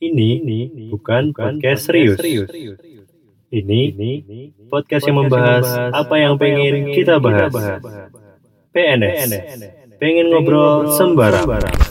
Ini, 0.00 0.28
ini 0.40 0.60
bukan 0.88 1.36
podcast 1.36 1.92
serius. 1.92 2.16
Ini, 3.52 3.80
podcast 4.72 5.04
yang 5.04 5.20
membahas 5.20 5.92
apa 5.92 6.16
yang 6.16 6.40
pengen 6.40 6.88
kita 6.96 7.20
bahas. 7.20 7.52
PNS, 8.72 9.28
pengen 10.00 10.32
ngobrol 10.32 10.88
sembarang. 10.96 11.44
It's 11.44 11.89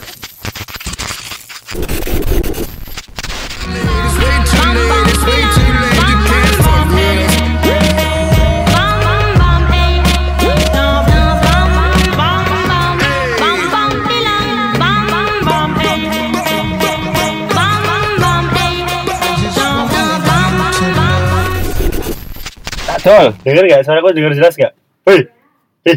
dol, 23.00 23.32
denger 23.40 23.64
gak? 23.64 23.82
Suara 23.88 24.04
aku 24.04 24.12
denger 24.12 24.36
jelas 24.36 24.54
gak? 24.60 24.76
Hei, 25.08 25.24
hei. 25.88 25.96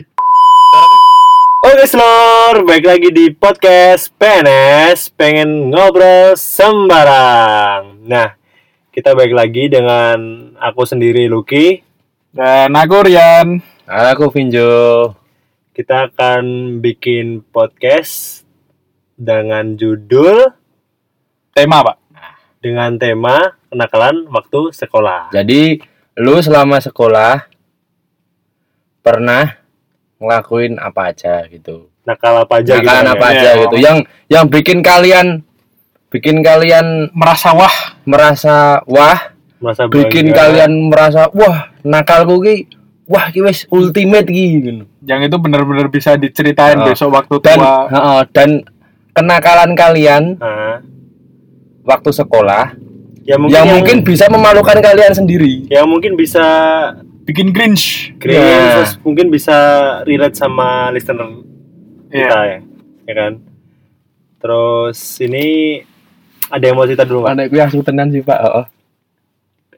Oke, 1.63 1.84
Slor, 1.88 2.63
baik 2.63 2.85
lagi 2.88 3.09
di 3.11 3.31
podcast 3.35 4.07
PNS, 4.16 5.11
pengen 5.16 5.67
ngobrol 5.71 6.39
sembarang. 6.39 8.08
Nah, 8.08 8.35
kita 8.91 9.16
baik 9.16 9.35
lagi 9.35 9.67
dengan 9.67 10.52
aku 10.55 10.88
sendiri, 10.88 11.27
Lucky. 11.27 11.84
Dan 12.31 12.71
aku 12.71 13.03
Rian. 13.03 13.59
Aku 13.83 14.31
Vinjo. 14.31 15.11
Kita 15.75 16.08
akan 16.08 16.77
bikin 16.80 17.44
podcast 17.52 18.45
dengan 19.20 19.75
judul 19.75 20.55
Tema 21.53 21.85
pak. 21.85 21.97
dengan 22.63 22.95
tema 22.95 23.59
kenakalan 23.67 24.23
waktu 24.31 24.72
sekolah. 24.72 25.35
Jadi 25.35 25.92
lu 26.16 26.38
selama 26.38 26.78
sekolah 26.78 27.50
pernah 29.00 29.58
ngelakuin 30.17 30.78
apa 30.78 31.11
aja 31.11 31.44
gitu. 31.45 31.89
Nakal 32.03 32.44
apa 32.44 32.59
aja 32.59 32.78
Nakalan 32.78 33.03
gitu 33.03 33.14
apa 33.14 33.25
ya? 33.25 33.31
aja 33.31 33.50
Iya. 33.50 33.61
gitu. 33.61 33.75
Yang 33.78 33.97
yang 34.28 34.45
bikin 34.47 34.80
kalian 34.80 35.28
bikin 36.09 36.38
kalian 36.39 37.09
Merasa 37.11 37.52
wah. 37.52 37.75
merasa 38.03 38.55
wah, 38.86 39.31
Merasa 39.58 39.88
bikin 39.88 40.30
bangga. 40.30 40.38
kalian 40.38 40.72
merasa 40.86 41.22
wah 41.31 41.72
nakalku 41.81 42.39
ki 42.39 42.55
wah 43.05 43.27
ki 43.27 43.39
wis 43.42 43.64
ultimate 43.70 44.27
ki 44.27 44.45
gitu. 44.59 44.72
Yang 45.02 45.22
itu 45.27 45.38
benar-benar 45.39 45.88
bisa 45.88 46.14
diceritain 46.14 46.77
Oh. 46.77 46.86
besok 46.86 47.09
waktu 47.11 47.36
Dan 47.42 47.58
tua. 47.58 48.23
dan 48.30 48.50
kenakalan 49.11 49.72
kalian 49.73 50.23
Nah, 50.38 50.80
waktu 51.83 52.09
sekolah 52.11 52.75
ya 53.23 53.35
mungkin 53.35 53.53
yang, 53.53 53.66
yang, 53.66 53.75
mungkin 53.79 53.97
bisa 54.03 54.25
memalukan 54.27 54.77
kalian 54.77 55.13
sendiri. 55.13 55.67
yang 55.67 55.88
mungkin 55.88 56.13
bisa 56.13 56.43
Bikin 57.23 57.55
cringe. 57.55 58.11
cringe, 58.17 58.35
Ya. 58.38 58.75
terus 58.77 58.99
mungkin 58.99 59.27
bisa 59.27 59.55
relate 60.03 60.35
sama 60.35 60.91
listener 60.91 61.39
kita 62.07 62.19
Iya. 62.19 62.43
ya, 62.45 62.57
ya 63.03 63.13
kan? 63.17 63.33
Terus 64.38 64.99
ini 65.17 65.80
ada 66.45 66.59
yang 66.61 66.75
mau 66.75 66.83
cerita 66.83 67.07
dulu 67.07 67.23
nggak? 67.23 67.31
Mana 67.33 67.47
gue 67.47 67.61
asu 67.61 67.80
tenan 67.80 68.11
sih 68.11 68.19
Pak. 68.19 68.35
Heeh. 68.38 68.65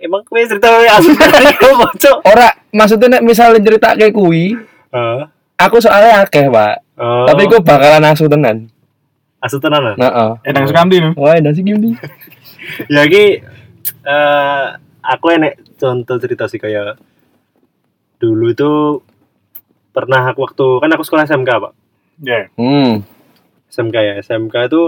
Emang 0.01 0.25
kue 0.25 0.41
cerita 0.41 0.67
kue 0.67 0.89
asli 0.89 1.13
kue 1.55 1.73
bocok? 1.75 2.17
Ora, 2.25 2.49
maksudnya 2.69 3.07
nek 3.11 3.23
misalnya 3.23 3.61
cerita 3.61 3.93
kayak 3.93 4.11
kui, 4.11 4.57
Heeh. 4.89 5.21
aku 5.55 5.77
soalnya 5.77 6.25
akeh, 6.25 6.49
Pak. 6.49 6.75
Oh, 6.95 7.25
Tapi 7.25 7.45
aku 7.45 7.61
bakalan 7.61 8.03
asu 8.05 8.25
tenan. 8.25 8.67
Asu 9.45 9.57
tenan 9.59 9.85
ah? 9.85 9.95
Heeh. 9.95 10.29
Edang 10.43 10.65
Sukamti 10.65 10.97
nih. 10.97 11.13
Wah, 11.13 11.37
nasi 11.37 11.61
gini. 11.61 11.93
Ya 12.87 13.05
ki 13.05 13.45
eh 14.03 14.65
aku 14.99 15.25
enek 15.29 15.61
contoh 15.75 16.17
cerita 16.17 16.45
sih 16.45 16.57
kayak 16.57 16.97
dulu 18.17 18.49
itu 18.49 18.71
pernah 19.91 20.25
aku 20.25 20.41
waktu 20.41 20.65
kan 20.75 20.89
aku 20.89 21.03
sekolah 21.03 21.23
SMK 21.23 21.45
pak 21.51 21.73
Ya. 22.17 22.49
Hmm. 22.55 23.05
SMK 23.67 23.95
ya 23.95 24.13
SMK 24.19 24.55
itu 24.65 24.81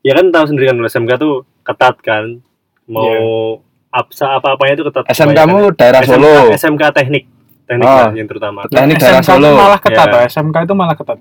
ya 0.00 0.14
kan 0.14 0.30
tahu 0.30 0.44
sendiri 0.46 0.70
kan 0.70 0.80
SMK 0.80 1.12
tuh 1.14 1.34
ketat 1.60 1.98
kan 1.98 2.40
mau 2.86 3.60
absa 3.90 4.34
apa 4.34 4.54
apanya 4.54 4.74
itu 4.74 4.84
ketat 4.86 5.04
SMK 5.06 5.34
Kebanyakan. 5.34 5.48
mu 5.50 5.60
daerah 5.70 6.00
SMK, 6.00 6.08
Solo. 6.14 6.34
SMK 6.52 6.82
teknik 6.94 7.24
teknik 7.64 7.84
Oh. 7.84 7.96
lah 7.98 8.12
yang 8.12 8.24
terutama 8.26 8.64
Teknik 8.66 8.96
daerah 8.96 9.20
SMK 9.20 9.28
itu 9.30 9.44
Solo. 9.44 9.50
malah 9.54 9.78
ketat 9.78 10.06
Ya. 10.06 10.12
Pak. 10.14 10.20
SMK 10.26 10.56
itu 10.62 10.74
malah 10.74 10.94
ketat. 10.94 11.18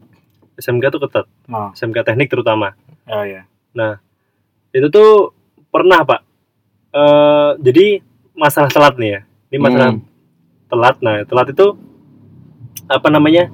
SMK 0.56 0.86
tuh 0.90 1.02
ketat. 1.02 1.26
Nah, 1.46 1.72
SMK 1.72 2.04
teknik 2.04 2.28
terutama. 2.28 2.74
Ya 3.04 3.22
ya. 3.24 3.42
nah 3.74 3.98
itu 4.70 4.88
tuh 4.88 5.34
pernah 5.68 6.02
pak. 6.02 6.22
Eh 6.92 7.50
jadi 7.60 7.86
masalah 8.34 8.70
telat 8.70 8.96
nih 8.96 9.10
ya. 9.10 9.20
Ini 9.50 9.58
masalah 9.60 9.90
Hmm. 9.92 10.02
telat. 10.68 10.96
Nah 11.00 11.16
telat 11.24 11.48
itu 11.50 11.68
apa 12.86 13.08
namanya? 13.08 13.50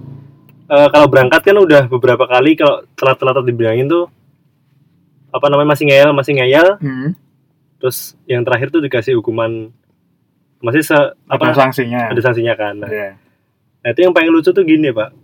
Eh 0.66 0.88
kalau 0.90 1.08
berangkat 1.08 1.42
kan 1.42 1.58
udah 1.58 1.88
beberapa 1.88 2.24
kali 2.24 2.54
kalau 2.54 2.84
telat-telat 2.94 3.44
dibilangin 3.44 3.88
tuh 3.88 4.06
apa 5.30 5.46
namanya? 5.48 5.74
Masih 5.74 5.86
ngeyel 5.86 6.10
masih 6.12 6.34
ngeyel. 6.36 6.68
Hmm. 6.78 7.12
terus 7.80 8.20
yang 8.28 8.44
terakhir 8.44 8.70
tuh 8.70 8.80
dikasih 8.80 9.16
hukuman. 9.16 9.72
Masih 10.60 10.84
se 10.84 10.92
Ada 10.92 11.16
apa? 11.32 11.56
sanksinya. 11.56 12.12
ada 12.12 12.20
sanksinya 12.20 12.52
kan. 12.52 12.76
Nah, 12.76 12.92
Ya. 12.92 13.16
nah, 13.80 13.90
itu 13.90 14.04
yang 14.04 14.12
paling 14.12 14.28
lucu 14.28 14.52
tuh 14.52 14.68
gini 14.68 14.92
pak. 14.92 15.16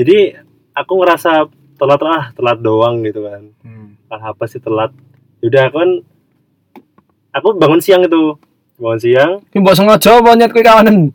Jadi 0.00 0.32
aku 0.72 0.92
ngerasa 0.96 1.46
telat 1.74 2.00
ah 2.02 2.24
telat 2.32 2.58
doang 2.58 3.02
gitu 3.02 3.22
kan 3.22 3.42
Hmm. 3.60 3.96
ah, 4.06 4.30
apa 4.30 4.44
sih 4.44 4.58
telat 4.58 4.92
udah 5.40 5.62
aku 5.64 5.76
kan 5.76 5.90
aku 7.32 7.48
bangun 7.54 7.80
siang 7.80 8.02
itu 8.02 8.36
bangun 8.76 9.00
siang 9.00 9.30
Ki 9.46 9.58
mbok 9.58 9.74
sengaja 9.74 10.16
apa 10.16 10.32
nyet 10.32 10.52
kawanan? 10.52 11.10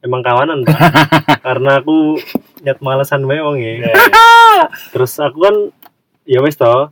emang 0.00 0.18
kawanan 0.20 0.62
pak 0.62 0.78
karena 1.46 1.78
aku 1.78 2.18
nyat 2.60 2.78
malesan 2.78 3.22
wae 3.22 3.38
wong 3.38 3.56
ya 3.56 3.72
Ya, 3.78 3.90
ya. 3.90 4.66
terus 4.90 5.14
aku 5.16 5.38
kan 5.40 5.54
ya 6.24 6.38
wes 6.38 6.54
toh 6.54 6.90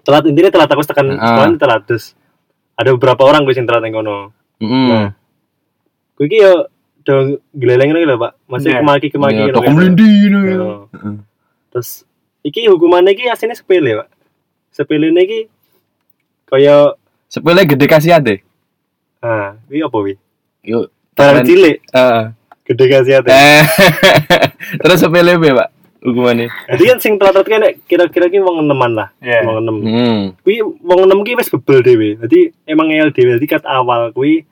telat 0.00 0.24
intinya 0.24 0.48
telat 0.48 0.70
aku 0.70 0.80
tekan 0.82 1.12
ini 1.12 1.56
telat 1.56 1.84
terus 1.84 2.16
ada 2.72 2.88
beberapa 2.90 3.20
orang 3.22 3.42
gue 3.42 3.52
yang 3.52 3.64
telat 3.64 3.84
yang 3.84 3.96
kono 3.96 4.32
Heeh. 4.56 4.88
Nah. 4.88 5.08
gue 6.16 6.26
yo 6.32 6.72
do 7.06 7.14
geleleng 7.52 7.94
lagi 7.94 8.04
lho 8.04 8.18
pak 8.18 8.32
masih 8.44 8.68
Iya. 8.68 8.78
kemaki 8.82 9.06
kemaki 9.08 9.38
Ya, 9.38 9.46
gitu 9.46 9.56
tok 9.56 9.64
kan. 9.64 9.72
mlindi 9.72 10.10
Yo. 10.26 10.34
ya. 10.42 10.56
terus 11.70 12.02
iki 12.42 12.66
hukumannya 12.66 13.12
iki 13.12 13.24
aslinya 13.26 13.54
sepele 13.54 13.94
pak 13.96 14.08
sepele 14.68 15.14
iki 15.14 15.46
kaya 16.44 16.92
Sepele 17.26 17.62
gede 17.64 17.86
kasih 17.86 18.12
ade. 18.12 18.42
ah 19.18 19.58
wi 19.66 19.80
apa 19.80 19.96
wi 19.96 20.14
Yuk. 20.62 20.90
barang 21.14 21.42
cilik 21.42 21.78
Heeh. 21.88 22.22
gede 22.64 22.84
kasih 22.86 23.12
hati 23.16 23.30
Eh. 23.30 23.62
Terus 24.82 24.98
sepele 24.98 25.34
be, 25.36 25.50
Pak? 25.52 25.68
Hukumannya. 25.98 26.46
jadi 26.68 26.82
kan 26.86 26.98
sing 26.98 27.14
telat 27.16 27.42
kan 27.42 27.58
nek 27.58 27.82
kira-kira 27.84 28.26
ki 28.26 28.38
wong 28.38 28.62
eneman 28.62 28.94
lah 28.94 29.08
Iya. 29.18 29.42
wong 29.42 29.56
enem 29.58 29.76
Hmm. 29.80 30.22
kuwi 30.40 30.58
wong 30.62 31.00
enem 31.02 31.22
ki 31.22 31.34
wis 31.34 31.50
bebel 31.50 31.82
dhewe 31.82 32.14
jadi 32.20 32.38
emang 32.64 32.86
ngel 32.88 33.10
dhewe 33.10 33.34
jadi 33.36 33.46
kat 33.48 33.64
awal 33.64 34.10
kuwi 34.10 34.46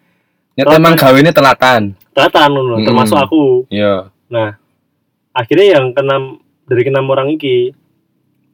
Nyet 0.54 0.70
emang 0.70 0.94
gawene 0.94 1.30
telatan. 1.34 1.98
telatan 2.14 2.48
ngono 2.54 2.78
Hmm. 2.78 2.86
termasuk 2.86 3.18
aku 3.18 3.42
Iya. 3.74 4.06
Nah, 4.30 4.54
akhirnya 5.34 5.78
yang 5.78 5.90
keenam 5.90 6.38
dari 6.64 6.82
keenam 6.86 7.10
orang 7.10 7.34
iki, 7.34 7.74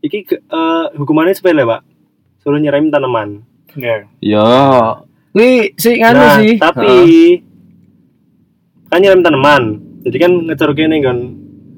iki 0.01 0.25
eh, 0.33 0.85
hukumannya 0.97 1.37
sepele 1.37 1.69
pak, 1.69 1.85
suruh 2.41 2.57
nyiramin 2.57 2.89
tanaman. 2.89 3.45
Ya. 3.77 4.09
Ya. 4.25 4.49
Kuwi 5.31 5.77
sih 5.77 6.01
nganu 6.01 6.19
nah, 6.19 6.37
sih. 6.41 6.57
tapi 6.57 6.89
Heeh. 6.89 7.29
kan 8.89 8.99
nyiramin 8.99 9.23
tanaman, 9.23 9.63
jadi 10.03 10.17
kan 10.27 10.33
ngecor 10.49 10.71
kene 10.75 10.97
kan 11.05 11.17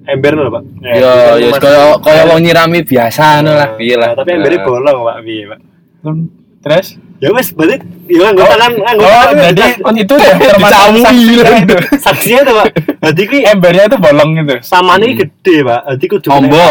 ember 0.07 0.33
lho 0.39 0.51
pak. 0.55 0.65
Ya. 0.87 0.95
Ya, 0.97 1.13
ya 1.37 1.51
kaya 1.59 1.83
kaya 1.99 2.23
wong 2.31 2.47
nyirami 2.47 2.87
biasa 2.87 3.43
ngono 3.43 3.59
lah, 3.59 3.69
piye 3.75 3.99
lah. 3.99 4.15
Nah, 4.15 4.23
tapi 4.23 4.39
embernya 4.39 4.63
bolong 4.63 4.99
pak, 5.03 5.17
piye 5.27 5.45
pak. 5.51 5.61
Terus? 6.63 6.89
Ya 7.23 7.31
wes, 7.31 7.55
berarti 7.55 7.79
ya 8.11 8.19
kan 8.21 8.33
gue 8.35 8.43
tangan, 8.43 8.73
anggo 8.83 9.07
Oh, 9.07 9.15
tangan, 9.31 9.47
jadi 9.49 9.63
kan 9.79 9.95
itu 9.95 10.11
udah 10.13 10.33
termasuk 10.35 10.59
Dicamui 10.59 11.03
saksinya 11.07 11.55
itu. 11.55 11.77
saksinya 11.97 12.41
tuh 12.43 12.55
pak. 12.57 12.67
Jadi 12.99 13.23
ki 13.25 13.39
Embernya 13.47 13.85
itu 13.87 13.97
bolong 13.97 14.31
gitu. 14.35 14.55
samane 14.61 15.05
iki 15.07 15.17
gede 15.23 15.57
pak, 15.63 15.81
jadi 15.87 16.05
kudu 16.09 16.27
kena 16.27 16.37
Ombo. 16.43 16.67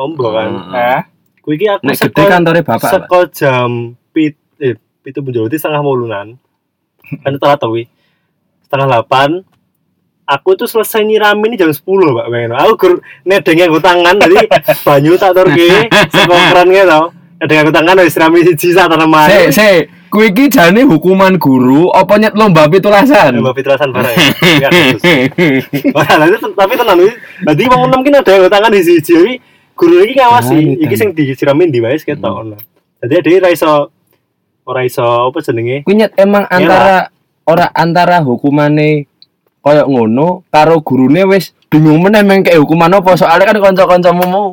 ombo 0.00 0.26
kan. 0.32 0.48
Hmm. 0.50 0.72
Nah, 0.72 1.00
Kuwi 1.38 1.54
iki 1.54 1.66
aku 1.66 1.84
Nek 1.84 1.94
gede 1.94 2.08
seko- 2.16 2.26
kantore 2.26 2.60
bapak. 2.62 2.80
Pak. 2.80 2.90
Seko 2.90 3.20
jam 3.28 3.70
pit 4.08 4.40
eh 4.56 4.72
pitu 5.04 5.20
menjauh 5.20 5.46
setengah 5.46 5.80
wolunan. 5.80 6.40
kan 7.22 7.32
telat 7.36 7.60
tau 7.60 7.76
wi. 7.76 7.84
Setengah 8.64 8.88
delapan. 8.88 9.44
Aku 10.24 10.52
tuh 10.54 10.64
selesai 10.64 11.04
nyiramin 11.04 11.52
ini 11.52 11.56
jam 11.56 11.68
10 11.68 11.84
Pak. 11.84 12.24
Aku 12.58 12.72
gur 12.76 12.92
nedenge 13.24 13.64
nggo 13.64 13.80
tangan 13.80 14.16
tadi 14.16 14.36
banyu 14.84 15.16
tak 15.16 15.32
turke 15.32 15.88
saka 16.08 16.36
keran 16.52 16.68
gitu 16.68 17.00
nggo 17.38 17.70
tangan 17.70 18.02
wis 18.02 18.14
sirami 18.14 18.42
siji 18.42 18.74
sak 18.74 18.90
tanaman. 18.90 19.30
Se, 19.30 19.38
se, 19.54 19.70
kuwi 20.10 20.34
iki 20.34 20.50
jane 20.50 20.82
hukuman 20.82 21.38
guru 21.38 21.94
apa 21.94 22.18
nyet 22.18 22.34
lomba 22.34 22.66
pitulasan? 22.66 23.38
Mbak 23.38 23.54
Fitrasan 23.54 23.94
bareng. 23.94 24.16
Enggak 24.42 24.70
tapi 26.58 26.72
tenan 26.74 26.98
wi. 26.98 27.10
Berarti 27.46 27.62
wong 27.70 27.80
enem 27.86 28.00
ki 28.02 28.10
ada 28.10 28.32
nggo 28.42 28.50
tangan 28.50 28.70
di 28.74 28.82
siji 28.82 29.14
wi. 29.22 29.32
Guru 29.78 30.02
iki 30.02 30.18
ngawasi, 30.18 30.54
Ah, 30.54 30.58
ini 30.58 30.74
iki 30.82 30.94
sing 30.98 31.14
disiramin 31.14 31.70
di 31.70 31.78
wae 31.78 31.94
ketok 31.94 32.26
ngono. 32.26 32.58
Jadi 32.98 33.14
dia 33.22 33.38
ora 33.38 33.50
iso 33.54 33.94
ora 34.66 34.82
iso 34.82 35.30
apa 35.30 35.38
jenenge? 35.38 35.86
Kuwi 35.86 35.94
nyet 36.02 36.18
emang 36.18 36.42
antara 36.50 37.14
ora 37.46 37.70
antara 37.70 38.18
hukumane 38.26 39.06
koyo 39.62 39.86
ngono 39.86 40.42
karo 40.50 40.82
gurune 40.82 41.22
wis 41.30 41.54
bingung 41.70 42.02
meneh 42.02 42.26
meng 42.26 42.42
kayak 42.42 42.58
hukuman 42.58 42.98
apa 42.98 43.14
soalnya 43.14 43.52
kan 43.52 43.58
kanca-kancamu 43.60 44.24
mau 44.26 44.46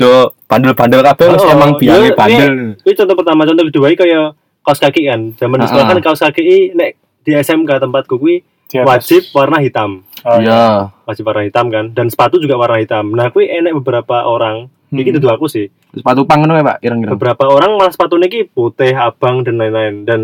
do 0.00 0.12
bandel-bandel 0.48 1.04
kabeh 1.04 1.26
wis 1.30 1.44
Oh, 1.44 1.52
emang 1.52 1.76
biange 1.76 2.08
iya, 2.08 2.16
bandel. 2.16 2.48
Ini 2.80 2.92
contoh 2.96 3.14
pertama, 3.14 3.44
contoh 3.44 3.64
kedua 3.68 3.86
iki 3.92 4.00
kaya 4.00 4.32
kaos 4.60 4.80
kaki 4.80 5.04
kan. 5.04 5.20
Zaman 5.36 5.60
di 5.60 5.66
sekolah 5.68 5.84
Ah, 5.84 5.90
kan 5.92 5.98
kaos 6.00 6.20
kaki 6.20 6.42
i, 6.42 6.58
nek 6.72 6.90
di 7.20 7.36
SMK 7.36 7.70
tempatku 7.78 8.16
kuwi 8.16 8.40
wajib 8.80 9.28
warna 9.30 9.60
hitam. 9.60 10.00
Oh, 10.24 10.40
Iya. 10.40 10.88
Wajib 11.04 11.24
warna 11.24 11.44
hitam 11.44 11.68
kan 11.68 11.92
dan 11.92 12.08
sepatu 12.08 12.40
juga 12.40 12.56
warna 12.56 12.80
hitam. 12.80 13.12
Nah, 13.12 13.28
kuwi 13.28 13.46
enek 13.46 13.76
beberapa 13.76 14.24
orang, 14.24 14.66
iki 14.88 15.10
Hmm. 15.10 15.16
dudu 15.20 15.28
aku 15.28 15.46
sih. 15.46 15.68
Sepatu 15.90 16.24
pang 16.24 16.40
ngono 16.40 16.54
ya, 16.54 16.64
Pak, 16.64 16.76
kira-kira. 16.80 17.10
Beberapa 17.12 17.44
orang 17.46 17.74
malah 17.74 17.90
sepatunya 17.90 18.26
ki 18.26 18.48
putih, 18.48 18.94
abang 18.94 19.42
dan 19.42 19.58
lain-lain 19.58 20.06
dan 20.06 20.20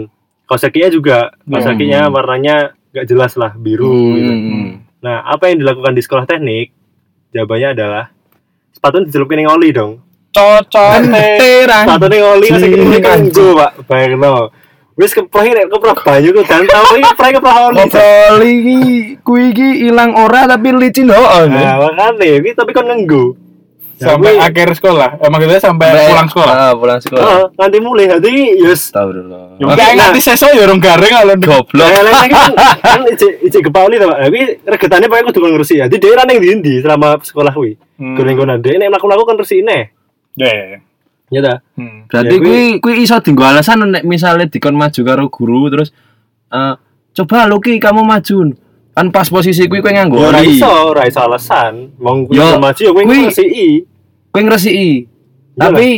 kaos 0.46 0.62
kakinya 0.62 0.88
juga 0.88 1.18
kaos 1.42 1.62
Hmm. 1.62 1.70
kakinya 1.74 2.00
warnanya 2.08 2.56
gak 2.94 3.06
jelas 3.06 3.36
lah, 3.36 3.52
biru 3.52 4.14
gitu. 4.14 4.32
Hmm. 4.32 4.68
Nah, 5.02 5.20
apa 5.22 5.50
yang 5.50 5.60
dilakukan 5.60 5.92
di 5.92 6.00
sekolah 6.00 6.24
teknik? 6.24 6.72
Jawabannya 7.30 7.68
adalah 7.74 8.04
sepatunya 8.76 9.08
dicelupin 9.08 9.40
yang 9.40 9.56
oli 9.56 9.72
dong. 9.72 10.04
Terang. 10.36 11.08
Sepatunya 11.88 12.16
yang 12.20 12.28
oli 12.36 12.46
kasih 12.52 12.68
Anjing, 12.68 12.84
ini 12.84 12.98
kan 13.00 13.24
anjing. 13.24 13.56
Pak. 13.56 13.70
Bayangno. 13.88 14.52
Wis 14.96 15.12
keprohi 15.12 15.52
nek 15.52 15.68
keproh 15.68 15.92
banyu 15.92 16.32
ku 16.32 16.40
dan 16.48 16.64
tau 16.68 16.96
iki 16.96 17.04
keproh 17.04 17.30
keproh 17.36 17.56
oli. 17.68 17.76
Ngobrol 17.84 18.40
iki 18.44 18.80
kuwi 19.20 19.52
iki 19.52 19.68
ilang 19.92 20.16
ora 20.16 20.48
tapi 20.48 20.72
licin 20.72 21.12
hoon. 21.12 21.52
Nah, 21.52 21.84
makanya 21.84 22.24
iki 22.40 22.56
tapi 22.56 22.72
kon 22.72 22.88
ngenggo. 22.88 23.36
Nah, 23.96 24.12
Sampai 24.12 24.36
kuwi- 24.36 24.44
akhir 24.44 24.68
sekolah. 24.76 25.10
Emang 25.18 25.40
gitu 25.40 25.56
sampai 25.56 25.88
pulang 26.12 26.28
sekolah. 26.28 26.52
Ah, 26.54 26.72
pulang 26.76 27.00
sekolah. 27.00 27.24
Heeh, 27.24 27.44
nganti 27.56 27.78
mulai 27.80 28.04
hati 28.12 28.32
yes. 28.60 28.92
Tahu 28.92 29.08
dulu. 29.08 29.32
Ya 29.56 29.64
kayak 29.66 29.80
Nah. 29.80 29.94
nganti 29.96 30.20
sesok 30.20 30.50
ya 30.52 30.62
orang 30.68 30.80
garing 30.80 31.14
kalau 31.16 31.36
Goblok. 31.48 31.88
Nah, 31.88 32.24
kan 32.28 32.50
kan 32.76 33.00
ijek 33.08 33.32
ijek 33.42 33.62
kepauli 33.64 33.96
to, 33.96 34.04
Pak. 34.04 34.18
Tapi 34.20 34.40
regetane 34.68 35.04
pakai 35.08 35.24
kudu 35.24 35.38
kon 35.40 35.50
ngresi. 35.56 35.80
Jadi 35.80 35.96
dia 35.96 36.22
ning 36.22 36.38
ndi 36.60 36.84
selama 36.84 37.16
sekolah 37.18 37.52
kuwi. 37.52 37.72
Hmm. 37.96 38.20
Kono 38.20 38.54
dhek 38.60 38.76
nek 38.76 38.88
mlaku-mlaku 38.92 39.24
kan 39.24 39.36
resine. 39.40 39.78
Ya, 40.36 40.48
ya, 40.52 40.64
ya. 40.76 40.78
Ya 41.32 41.40
ta? 41.40 41.54
Hmm. 41.74 42.04
Berarti 42.04 42.36
Ya, 42.36 42.42
kuwi 42.44 42.62
kuwi 42.78 42.94
iso 43.00 43.16
dienggo 43.18 43.48
alasan 43.48 43.80
nek 43.82 44.04
misale 44.04 44.44
dikon 44.46 44.76
maju 44.76 45.00
karo 45.02 45.24
guru 45.26 45.72
terus 45.72 45.88
eh 46.52 46.76
coba 47.16 47.48
lu 47.48 47.58
ki 47.58 47.80
kamu 47.80 48.04
maju. 48.04 48.52
Kan 48.96 49.12
pas 49.12 49.28
posisi 49.28 49.68
kuwi 49.68 49.84
kowe 49.84 49.92
nganggo 49.92 50.16
Ya 50.16 50.32
ora 50.32 50.40
iso, 50.40 50.70
ora 50.88 51.04
iso 51.04 51.20
alasan. 51.20 51.92
Wong 52.00 52.24
kuwi 52.24 52.40
Yo, 52.40 52.56
maju 52.56 52.80
ya 52.80 52.92
kuwi- 52.96 53.04
ngresiki. 53.28 53.68
Kowe 54.32 54.40
ngresiki. 54.40 54.88
Iyalah. 55.04 55.68
Tapi 55.76 55.88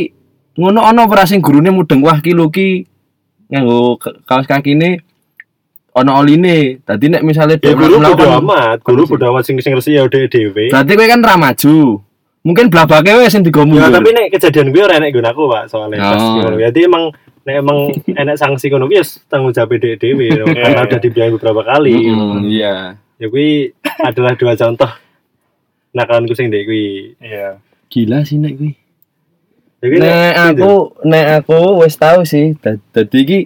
ngono 0.58 0.82
ana 0.82 1.06
ora 1.06 1.22
sing 1.22 1.38
gurune 1.38 1.70
mudeng 1.70 2.02
wah 2.02 2.18
ki 2.18 2.34
lu 2.34 2.50
ki 2.50 2.90
nganggo 3.54 4.02
kaos 4.26 4.50
kakine 4.50 4.98
ana 5.94 6.18
oline. 6.18 6.82
Dadi 6.82 7.06
nek 7.06 7.22
misale 7.22 7.54
Ya 7.62 7.70
guru 7.78 8.02
bodo 8.02 8.18
kan- 8.18 8.42
amat, 8.42 8.82
guru 8.82 9.06
bodo 9.06 9.30
amat 9.30 9.46
sing 9.46 9.62
sing 9.62 9.78
ngresiki 9.78 9.94
ya 9.94 10.10
dhewe 10.10 10.26
dhewe. 10.26 10.64
Berarti 10.74 10.92
kowe 10.98 11.06
kan 11.06 11.22
ra 11.22 11.38
maju. 11.38 12.02
Mungkin 12.42 12.66
blabake 12.66 13.14
wis 13.14 13.30
sing 13.30 13.46
digo 13.46 13.62
Ya 13.78 13.94
tapi 13.94 14.10
nek 14.10 14.34
kejadian 14.34 14.74
gue 14.74 14.82
ora 14.82 14.98
enek 14.98 15.14
gunaku 15.14 15.46
Pak 15.46 15.70
soalnya 15.70 16.02
pas 16.02 16.18
Oh. 16.18 16.42
ngono. 16.42 16.58
Jadi 16.58 16.80
emang 16.82 17.14
nek 17.48 17.64
emang 17.64 17.78
enek 18.12 18.36
sanksi 18.36 18.68
ngono 18.68 18.84
kuwi 18.84 19.00
ya 19.00 19.04
tanggung 19.24 19.56
jawab 19.56 19.72
dhewe 19.80 19.96
dhewe 19.96 20.26
karena 20.52 20.84
iya. 20.84 20.84
udah 20.84 21.00
dibiayai 21.00 21.32
beberapa 21.32 21.62
kali. 21.64 21.96
Mm, 21.96 22.44
iya. 22.44 22.74
Ya 23.16 23.26
kuwi 23.32 23.72
adalah 24.04 24.36
dua 24.36 24.52
contoh 24.52 24.90
nakalanku 25.96 26.36
sing 26.36 26.52
ndek 26.52 26.68
kuwi. 26.68 27.16
Iya. 27.24 27.56
Gila 27.88 28.20
sih 28.28 28.36
nek 28.36 28.52
kuwi. 28.52 28.72
Ya 29.80 29.86
Nek 29.88 29.96
nek- 30.04 30.36
aku 30.52 30.72
nek 31.08 31.26
aku 31.40 31.58
wis 31.80 31.96
tahu 31.96 32.28
sih. 32.28 32.52
Da- 32.60 32.76
Dadi 32.92 33.18
iki 33.24 33.38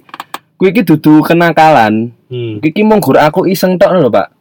kuwi 0.58 0.74
iki 0.74 0.82
dudu 0.82 1.22
kenakalan. 1.22 2.10
hmm, 2.26 2.58
Iki 2.58 2.82
mung 2.82 2.98
gur 2.98 3.22
aku 3.22 3.46
iseng 3.46 3.78
tok 3.78 3.94
lho, 3.94 4.10
Pak. 4.10 4.34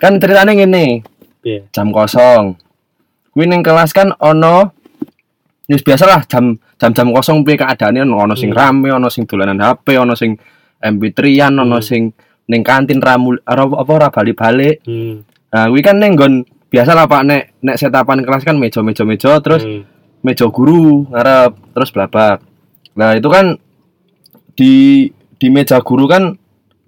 Kan 0.00 0.18
ceritane 0.18 0.56
ngene, 0.56 1.04
piye? 1.44 1.68
jam 1.68 1.92
kosong. 1.92 2.56
Kuwi 3.30 3.44
ning 3.44 3.60
kelas 3.60 3.92
kan 3.92 4.16
ono 4.16 4.72
ya 5.72 5.80
biasa 5.80 6.04
lah 6.04 6.20
jam 6.28 6.60
jam-jam 6.76 7.08
kosong 7.16 7.40
piye 7.48 7.56
keadaane 7.56 8.04
ono 8.04 8.28
ono 8.28 8.34
sing 8.36 8.52
Hmm. 8.52 8.60
rame, 8.60 8.88
ono 8.92 9.08
sing 9.08 9.24
dolanan 9.24 9.56
HP, 9.56 9.96
ono 9.96 10.12
sing 10.12 10.36
MP3-an, 10.84 11.56
ono 11.56 11.80
Hmm. 11.80 11.88
sing 11.88 12.02
ning 12.52 12.60
kantin 12.60 13.00
ramu 13.00 13.40
apa 13.48 13.88
ora 13.88 14.08
balik-balik. 14.12 14.84
Hmm. 14.84 15.24
Nah, 15.48 15.72
kuwi 15.72 15.80
kan 15.80 15.96
ning 15.96 16.12
nggon 16.18 16.44
biasa 16.68 16.92
lah 16.92 17.08
Pak 17.08 17.22
nek 17.24 17.42
nek 17.64 17.76
setapan 17.80 18.20
kelas 18.20 18.44
kan 18.44 18.60
meja-meja 18.60 19.04
meja 19.08 19.32
terus 19.40 19.64
hmm. 19.64 19.82
meja 20.20 20.44
guru 20.52 21.08
ngarep 21.08 21.56
terus 21.72 21.88
blabak. 21.88 22.44
Nah, 22.92 23.16
itu 23.16 23.28
kan 23.32 23.56
di 24.52 25.08
di 25.40 25.46
meja 25.48 25.80
guru 25.80 26.04
kan 26.04 26.36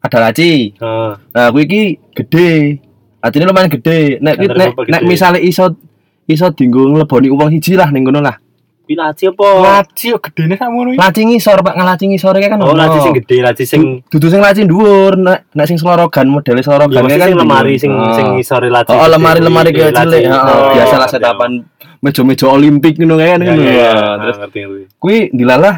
ada 0.05 0.19
laci. 0.21 0.77
Ah, 0.85 1.17
Nah, 1.33 1.49
kuwi 1.49 1.65
iki 1.65 1.83
gede. 2.13 2.77
Artinya 3.25 3.49
lumayan 3.49 3.73
gede. 3.73 4.21
Nek 4.21 4.37
nek 4.37 4.77
nek 4.77 5.03
misale 5.09 5.41
iso 5.41 5.73
iso 6.29 6.53
dinggo 6.53 6.85
ngleboni 6.93 7.33
uang 7.33 7.49
siji 7.57 7.81
lah 7.81 7.89
ning 7.89 8.05
kono 8.05 8.21
lah. 8.21 8.37
Kuwi 8.85 8.95
laci 8.95 9.25
apa? 9.27 9.47
Laci 9.59 10.13
yo 10.13 10.19
gedene 10.21 10.55
sak 10.55 10.69
ngono 10.69 10.93
iki. 10.93 11.01
Laci 11.01 11.21
ngisor 11.25 11.59
Pak, 11.61 11.75
ngelaci 11.75 12.05
ngisor 12.07 12.35
kan. 12.39 12.61
Oh, 12.61 12.77
laci 12.77 12.99
sing 13.01 13.13
gede, 13.17 13.37
laci 13.41 13.65
sing 13.65 13.83
dudu 14.07 14.29
sing 14.29 14.39
laci 14.39 14.63
dhuwur, 14.63 15.17
nek 15.17 15.49
nek 15.51 15.65
sing 15.65 15.77
slorogan 15.77 16.29
modele 16.29 16.61
ya 16.61 16.65
slorogan 16.65 17.03
mesti 17.03 17.17
kan 17.17 17.29
sing 17.29 17.39
lemari 17.39 17.75
sing 17.75 17.93
Ah. 17.93 18.13
sing 18.13 18.27
ngisore 18.37 18.69
laci. 18.69 18.93
Oh, 18.93 19.09
lemari-lemari 19.09 19.73
kuwi, 19.73 19.81
kayak 19.81 19.95
laci. 19.95 20.05
cilik, 20.05 20.23
heeh. 20.29 20.45
Oh, 20.53 20.71
Biasalah 20.71 21.09
ngerti 21.09 21.17
setapan 21.17 21.51
meja-meja 21.99 22.47
olimpik 22.47 22.95
ngono 22.97 23.15
kan 23.17 23.41
Ya, 23.41 23.49
ngono. 23.49 23.63
ya, 23.63 23.73
ya. 23.73 23.89
Nah, 23.89 24.05
Ah, 24.05 24.17
Terus 24.21 24.37
ngerti 24.39 24.59
ngerti. 24.61 24.83
kuwi 25.01 25.19
dilalah 25.33 25.75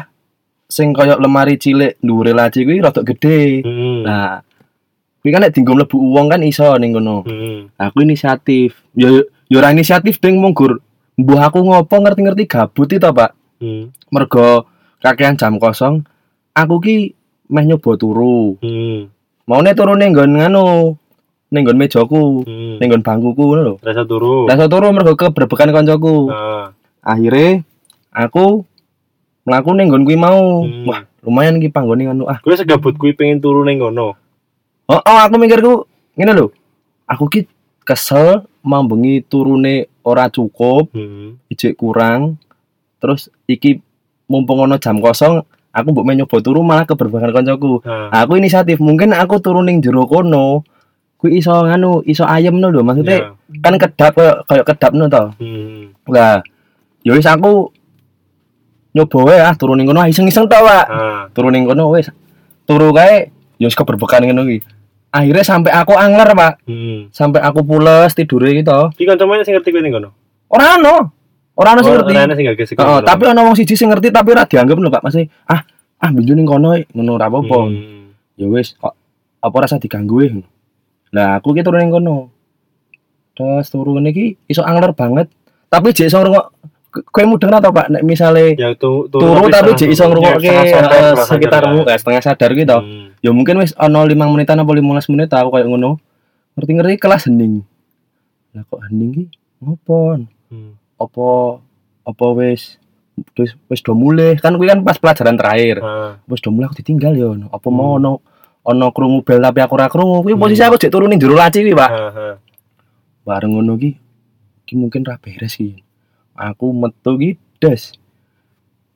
sing 0.67 0.87
koyo 0.91 1.15
lemari 1.15 1.55
cilik 1.55 1.95
dhuwure 1.99 2.31
laci 2.31 2.59
kuwi 2.61 2.83
rada 2.83 3.01
gede. 3.01 3.63
Hmm. 3.63 4.03
Nah, 4.03 4.43
kuwi 5.23 5.31
kan 5.31 5.41
nek 5.41 5.55
dienggo 5.55 5.73
mlebu 5.73 5.95
uang 5.95 6.27
kan 6.27 6.43
iso 6.43 6.75
ning 6.75 6.91
kono. 6.91 7.23
Hmm. 7.23 7.71
Aku 7.73 8.03
inisiatif. 8.03 8.75
Ya 8.93 9.07
ya 9.47 9.55
ora 9.55 9.71
inisiatif 9.71 10.19
ding 10.19 10.35
mung 10.37 10.51
gur 10.51 10.83
mbuh 11.17 11.41
aku 11.41 11.65
ngopo 11.65 11.95
ngerti-ngerti 11.97 12.45
gabut 12.45 12.89
itu, 12.93 13.09
Pak. 13.09 13.31
Hmm. 13.57 13.89
Mergo 14.13 14.69
kakean 15.01 15.33
jam 15.35 15.57
kosong, 15.57 16.05
aku 16.53 16.75
ki 16.77 16.95
meh 17.49 17.65
nyoba 17.65 17.97
turu. 17.97 18.55
Hmm. 18.61 19.09
Maune 19.49 19.71
turu 19.73 19.97
ning 19.97 20.13
nggon 20.13 20.37
nganu, 20.37 20.93
ning 21.49 21.61
nggon 21.65 21.79
mejaku, 21.79 22.45
Hmm. 22.45 22.77
ning 22.77 22.87
nggon 22.91 23.03
bangkuku 23.03 23.43
ngono 23.43 23.61
lho. 23.65 23.75
Rasa 23.81 24.05
turu. 24.05 24.45
Iso 24.45 24.65
turu 24.69 24.87
mergo 24.93 25.17
keberbekan 25.17 25.73
kancaku. 25.73 26.29
Ah. 26.29 26.69
Akhire 27.01 27.63
aku 28.13 28.67
mlaku 29.47 29.69
ning 29.73 29.89
nggon 29.89 30.05
kuwi 30.05 30.17
mau. 30.19 30.67
Hmm. 30.67 30.85
Wah, 30.85 31.01
lumayan 31.25 31.57
iki 31.57 31.73
panggone 31.73 32.05
ngono 32.05 32.29
ah. 32.29 32.37
Segabut 32.43 32.93
kuwi 32.99 33.17
pengen 33.17 33.41
turu 33.41 33.65
ning 33.65 33.81
kono. 33.81 34.13
Oh, 34.87 35.01
oh 35.01 35.19
aku 35.23 35.35
mikirku 35.41 35.87
ngene 36.13 36.31
lho. 36.35 36.53
Aku 37.07 37.31
ki 37.31 37.47
kesel 37.87 38.43
mau 38.67 38.83
bengi 38.83 39.23
turune 39.23 39.87
ora 40.03 40.27
cukup, 40.27 40.91
Hmm. 40.91 41.39
ijek 41.47 41.79
kurang. 41.79 42.35
Terus 42.99 43.31
iki 43.47 43.79
mumpung 44.27 44.67
ono 44.67 44.75
jam 44.77 44.99
kosong, 44.99 45.39
aku 45.71 45.87
mbok 45.91 46.05
nyoba 46.11 46.37
turu 46.43 46.59
malah 46.61 46.83
keberbakan 46.83 47.31
kancaku. 47.31 47.79
Ah. 47.87 48.11
Aku 48.23 48.35
inisiatif, 48.35 48.83
mungkin 48.83 49.15
aku 49.15 49.39
turun 49.39 49.65
ning 49.65 49.79
jero 49.79 50.03
kono. 50.03 50.67
Kuwi 51.17 51.41
iso 51.41 51.49
nganu, 51.49 52.05
iso 52.05 52.27
ayem 52.29 52.61
no 52.61 52.69
lho 52.69 52.85
maksudnya 52.85 53.33
Ya. 53.49 53.59
kan 53.65 53.73
kedap 53.81 54.13
kayak 54.45 54.65
kedap 54.67 54.91
no 54.93 55.09
to. 55.09 55.23
Hmm. 55.41 55.95
Lah, 56.05 56.45
ya 57.01 57.15
wis 57.17 57.25
aku 57.25 57.73
nyoba 58.93 59.17
wae 59.25 59.39
ah 59.41 59.53
turun 59.57 59.77
ning 59.77 59.87
kono 59.89 60.01
ah, 60.01 60.09
iseng-iseng 60.09 60.45
to, 60.45 60.57
Pak. 60.57 60.85
Ah. 60.89 61.23
Turun 61.33 61.53
ning 61.53 61.65
kono 61.65 61.89
wis. 61.93 62.09
Turu 62.65 62.93
kae 62.93 63.29
ya 63.57 63.65
wis 63.65 63.77
keberbekan 63.77 64.25
ngono 64.25 64.45
ki. 64.45 64.57
Akhirnya 65.17 65.41
sampai 65.41 65.73
aku 65.73 65.97
angler, 65.97 66.29
Pak. 66.29 66.53
Hmm. 66.69 67.09
Sampai 67.09 67.41
aku 67.41 67.65
pules 67.65 68.13
tidure 68.13 68.53
gitu. 68.53 68.93
Iki 68.93 69.09
kancamu 69.09 69.41
sing 69.41 69.57
ngerti 69.57 69.73
kuwi 69.73 69.81
ning 69.81 69.97
kono. 69.97 70.13
Ora 70.45 70.77
ono. 70.77 70.95
Ora 71.57 71.73
ono 71.73 71.81
sing 71.81 71.93
ngerti. 71.97 72.13
Ora 72.13 72.21
ana 72.29 72.33
sing 72.37 72.45
gak 72.45 72.57
gesek. 72.61 72.77
Heeh, 72.77 72.99
tapi 73.01 73.23
ono 73.25 73.39
wong 73.49 73.55
siji 73.57 73.73
sing 73.73 73.89
ngerti 73.89 74.13
tapi 74.13 74.37
ora 74.37 74.45
dianggap 74.45 74.77
lho, 74.77 74.89
Pak. 74.93 75.01
Masih 75.01 75.25
ah 75.49 75.65
ah 75.97 76.09
binju 76.13 76.37
ning 76.37 76.45
kono 76.45 76.77
ngono 76.93 77.11
ora 77.17 77.25
apa-apa. 77.33 77.59
Hmm. 77.65 78.13
Ya 78.37 78.45
wis 78.45 78.77
kok 78.77 78.93
apa 79.41 79.57
rasa 79.57 79.81
diganggu 79.81 80.17
eh. 80.21 80.31
Lah 81.09 81.41
aku 81.41 81.57
ki 81.57 81.65
turun 81.65 81.81
ning 81.81 81.89
kono. 81.89 82.29
Terus 83.33 83.65
turun 83.73 84.05
iki 84.05 84.37
iso 84.45 84.61
angler 84.61 84.93
banget. 84.93 85.33
Tapi 85.65 85.97
jek 85.97 86.13
iso 86.13 86.21
ngrungok 86.21 86.45
kowe 87.09 87.23
mudeng 87.25 87.53
to, 87.57 87.69
Pak? 87.69 87.87
Nek 87.93 88.01
misale 88.05 88.57
Ya 88.57 88.73
tu 88.73 89.05
turu 89.09 89.49
tapi 89.49 89.73
jek 89.73 89.89
iso 89.91 90.05
ngrungokke 90.09 90.49
sadar, 90.49 90.89
eh, 90.89 91.13
setengah 91.13 91.25
sekitar 91.25 91.61
sadar. 91.65 91.85
eh, 91.89 91.97
setengah 91.97 92.21
sadar 92.23 92.49
gitu. 92.53 92.77
Hmm. 92.77 93.06
Ya 93.25 93.33
mungkin 93.33 93.57
wis 93.57 93.73
ono 93.75 94.05
5 94.05 94.13
menitan 94.13 94.61
apa 94.61 94.71
15 94.71 95.11
menit 95.13 95.29
aku 95.31 95.49
kayak 95.51 95.67
ngono. 95.67 95.97
Ngerti-ngerti 96.55 96.97
kelas 96.97 97.25
hening. 97.29 97.61
Lah 98.53 98.63
kok 98.65 98.81
hening 98.89 99.09
ki? 99.13 99.25
Ngopo? 99.61 100.21
Hmm. 100.49 100.73
Apa 100.97 101.27
apa 102.07 102.25
wis 102.33 102.77
wis 103.33 103.57
wis 103.67 103.81
do 103.81 103.97
mulih 103.97 104.37
kan 104.37 104.53
kuwi 104.53 104.69
kan 104.69 104.81
pas 104.81 104.97
pelajaran 104.97 105.37
terakhir. 105.37 105.81
Ah. 105.81 106.21
Wis 106.29 106.41
do 106.41 106.53
mulih 106.53 106.69
aku 106.69 106.77
ditinggal 106.81 107.13
ya. 107.13 107.29
Apa 107.49 107.67
mau 107.69 107.97
Hmm. 107.97 108.01
ono 108.01 108.11
ono 108.67 108.85
krungu 108.91 109.21
bel 109.23 109.41
tapi 109.41 109.59
aku 109.61 109.73
ora 109.75 109.89
krungu. 109.89 110.21
Kuwi 110.21 110.33
Hmm. 110.33 110.41
posisi 110.41 110.61
aku 110.61 110.77
jek 110.77 110.93
turu 110.93 111.05
ning 111.05 111.17
jero 111.17 111.33
laci 111.33 111.61
kuwi, 111.61 111.73
Pak. 111.73 111.91
Ah. 111.91 112.35
Bareng 113.25 113.57
ngono 113.57 113.75
ki 113.75 113.97
ki 114.65 114.73
mungkin 114.77 115.01
ra 115.03 115.17
beres 115.17 115.57
ki. 115.57 115.81
Aku 116.37 116.69
metu 116.69 117.17
ki 117.17 117.29
des. 117.57 117.97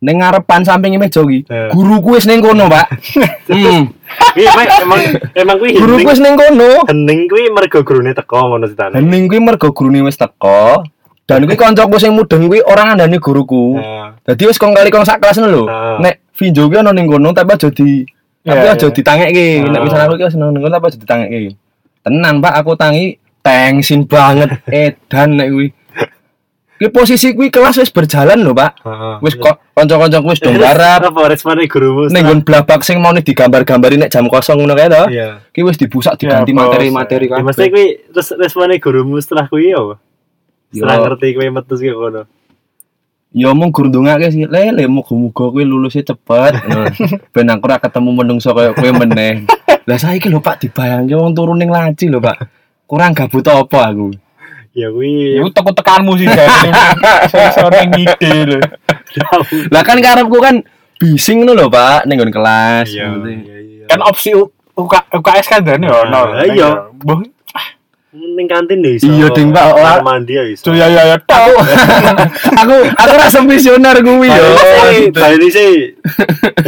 Ning 0.02 0.18
ngarepan 0.18 0.66
samping 0.66 0.98
meja 0.98 1.22
iki. 1.22 1.46
Eh. 1.46 1.70
Guruku 1.70 2.18
wis 2.18 2.26
ning 2.26 2.42
kono, 2.42 2.66
Pak. 2.68 2.88
Hmm. 3.52 3.92
Kuwi 4.36 4.48
emang 4.84 5.00
emang 5.38 5.56
kuwi 5.62 5.72
Guruku 5.78 6.08
wis 6.10 6.20
ning 6.20 6.36
kono. 6.36 6.84
hening 6.90 7.30
kuwi 7.30 7.48
mergo 7.54 7.80
gurune 7.86 8.12
teko 8.12 8.50
ngono 8.50 8.66
ceritane. 8.68 8.98
Hening 8.98 9.30
kuwi 9.30 9.40
mergo 9.40 9.70
gurune 9.72 10.02
wis 10.02 10.18
teko. 10.18 10.84
Dan 11.30 11.46
kuwi 11.48 11.56
kancaku 11.56 11.96
sing 12.02 12.18
mudeng 12.18 12.50
kuwi 12.50 12.66
ora 12.66 12.92
ngandani 12.92 13.22
guruku. 13.22 13.78
Nah, 13.78 14.18
Dadi 14.26 14.44
wis 14.50 14.58
kong 14.58 14.74
kali 14.74 14.90
kong 14.90 15.06
sak 15.06 15.22
kelas 15.22 15.38
ngono 15.38 15.50
lho. 15.54 15.64
Ah. 15.70 16.02
Nek 16.02 16.34
Vinjo 16.36 16.66
ki 16.68 16.76
ono 16.82 16.92
ning 16.92 17.06
kono 17.06 17.30
tapi 17.32 17.54
aja 17.54 17.70
di 17.70 18.02
tapi 18.42 18.66
Iya, 18.66 18.74
aja 18.74 18.88
iya. 18.90 18.96
ditangekke. 18.98 19.48
Nek 19.70 19.82
misalnya 19.86 20.06
aku 20.10 20.16
ki 20.18 20.26
seneng 20.34 20.50
ning 20.50 20.62
kono 20.66 20.74
tapi 20.74 20.86
aja 20.90 20.98
ditangekke. 20.98 21.40
Tenan, 22.02 22.36
Pak, 22.42 22.54
aku 22.58 22.72
tangi 22.74 23.06
tengsin 23.46 24.10
banget 24.10 24.50
edan 24.74 25.38
nek 25.38 25.48
kuwi. 25.54 25.68
Ki 26.82 26.90
posisi 26.90 27.38
kuwi 27.38 27.54
kelas 27.54 27.78
wis 27.78 27.94
berjalan 27.94 28.42
lho, 28.42 28.58
Pak. 28.58 28.82
Wis 29.22 29.38
kok 29.38 29.62
kanca-kancaku 29.78 30.34
wis 30.34 30.42
do 30.42 30.50
garap. 30.50 31.06
Apa 31.06 31.30
responnya 31.30 31.70
gurumu? 31.70 32.10
Ning 32.10 32.26
nggon 32.26 32.42
blabak 32.42 32.82
sing 32.82 32.98
mau 32.98 33.14
digambar-gambari 33.14 34.02
nek 34.02 34.10
jam 34.10 34.26
kosong 34.26 34.58
ngono 34.58 34.74
kae 34.74 34.90
to. 34.90 35.04
Iya. 35.14 35.46
Ki 35.54 35.62
wis 35.62 35.78
dibusak 35.78 36.18
diganti 36.18 36.50
Ya, 36.50 36.58
bos. 36.58 36.74
materi-materi 36.74 37.30
Ya 37.30 37.38
kabeh. 37.38 37.46
mesti 37.46 37.66
kuwi 37.70 37.86
terus 38.10 38.34
responnya 38.34 38.82
gurumu 38.82 39.22
setelah 39.22 39.46
kuwi 39.46 39.70
ya 39.70 39.78
apa? 39.78 39.96
Setelah 40.74 40.98
ngerti 41.06 41.28
kuwi 41.38 41.48
metu 41.54 41.74
sih 41.78 41.94
kono. 41.94 42.24
Ya 43.32 43.50
mung 43.54 43.70
gur 43.70 43.86
ndongake 43.86 44.34
sih. 44.34 44.50
Le 44.50 44.74
le 44.74 44.90
muga-muga 44.90 45.54
kowe 45.54 45.62
lulusnya 45.62 46.02
cepet. 46.02 46.54
Nah, 46.66 46.90
Ben 47.38 47.46
aku 47.46 47.70
ora 47.70 47.78
ketemu 47.78 48.10
menungso 48.12 48.58
kaya 48.58 48.74
kowe 48.74 48.90
meneh. 48.90 49.46
Lah 49.88 49.98
saiki 50.02 50.34
lho 50.34 50.42
Pak 50.42 50.66
dibayangke 50.66 51.14
wong 51.14 51.38
turu 51.38 51.54
ning 51.54 51.70
laci 51.70 52.10
lho 52.10 52.18
Pak. 52.18 52.42
Kurang 52.90 53.14
gabut 53.14 53.46
apa 53.46 53.94
aku? 53.94 54.10
Ya 54.72 54.88
kuwi 54.88 55.36
Iku 55.36 55.52
teko 55.52 55.72
tekanmu 55.76 56.16
sih 56.16 56.28
jadi 56.32 56.72
sore 57.60 57.92
ngide 57.92 58.32
lho. 58.48 58.60
Lah 59.68 59.84
kan 59.84 60.00
karepku 60.00 60.40
kan 60.40 60.64
bising 60.96 61.44
ngono 61.44 61.60
lho 61.60 61.66
Pak 61.68 62.08
ning 62.08 62.16
nggon 62.16 62.32
kelas. 62.32 62.88
Iya. 62.88 63.12
Iya, 63.20 63.58
iya. 63.60 63.86
Kan 63.92 64.00
opsi 64.00 64.32
UK, 64.32 64.94
UKS 65.12 65.46
kan 65.52 65.62
dan 65.68 65.84
ya 65.84 65.92
ono. 66.08 66.22
Iya. 66.48 66.88
Boh, 67.04 67.20
ning 68.16 68.48
kantin 68.48 68.80
deh 68.80 68.96
iso. 68.96 69.12
Iya, 69.12 69.28
Ding, 69.36 69.52
Pak. 69.52 69.76
Ora- 69.76 70.00
mandi 70.00 70.40
ya 70.40 70.44
iso. 70.48 70.72
Tuh 70.72 70.80
ya 70.80 70.88
ya 70.88 71.04
ya 71.04 71.18
tau. 71.20 71.52
aku 72.64 72.76
aku 72.96 73.14
rasa 73.20 73.44
visioner 73.44 74.00
kuwi 74.00 74.32
yo. 74.32 74.48
Bali 75.12 75.48
sih. 75.52 76.00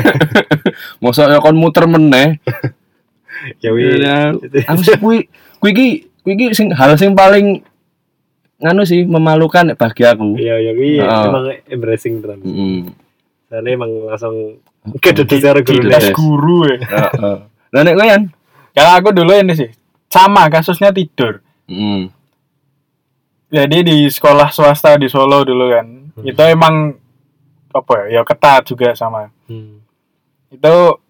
Mosok 1.04 1.32
ya 1.32 1.40
kon 1.40 1.56
muter 1.56 1.88
meneh. 1.88 2.44
Ya 3.64 3.72
kuwi. 3.72 4.04
Ya, 4.04 4.36
Aku 4.68 4.82
sih 4.84 4.96
kuwi 5.00 5.32
kuwi 5.64 5.72
iki 5.72 5.88
kuwi 6.24 6.34
iki 6.36 6.46
sing 6.52 6.68
hal 6.76 7.00
sing 7.00 7.16
paling 7.16 7.64
nganu 8.63 8.88
sih 8.88 9.03
memalukan 9.03 9.67
nek 9.67 9.77
bagi 9.77 10.08
aku. 10.08 10.39
Iya, 10.39 10.55
ya 10.63 10.72
kuwi 10.72 11.03
Heeh. 11.03 11.24
emang 11.27 11.43
embracing 11.67 12.24
tenan. 12.24 12.39
Heeh. 12.39 12.79
Soalnya 13.51 13.72
emang 13.75 13.91
langsung 14.08 14.36
kededet 15.03 15.43
secara 15.43 15.60
guru. 15.60 15.84
Kededet. 15.84 15.91
Tes 16.00 16.08
guru 16.15 16.58
ya. 16.72 16.77
Heeh. 16.79 17.38
Lah 17.75 17.82
nek 17.84 17.96
kowe 18.00 18.08
kan? 18.08 18.24
Kalau 18.74 18.91
aku 18.96 19.10
dulu 19.12 19.32
ini 19.36 19.53
sih 19.53 19.70
sama 20.08 20.48
kasusnya 20.48 20.96
tidur. 20.96 21.43
Heeh. 21.67 22.08
Jadi 23.53 23.77
di 23.86 23.98
sekolah 24.10 24.50
swasta 24.50 24.98
di 24.98 25.12
Solo 25.12 25.43
dulu 25.43 25.70
kan. 25.70 25.86
Itu 26.24 26.41
emang 26.48 26.96
apa 27.70 27.93
ya? 28.08 28.17
Ya 28.17 28.22
ketat 28.24 28.65
juga 28.65 28.98
sama. 28.98 29.29
Hmm. 29.46 29.84
Itu 30.50 31.03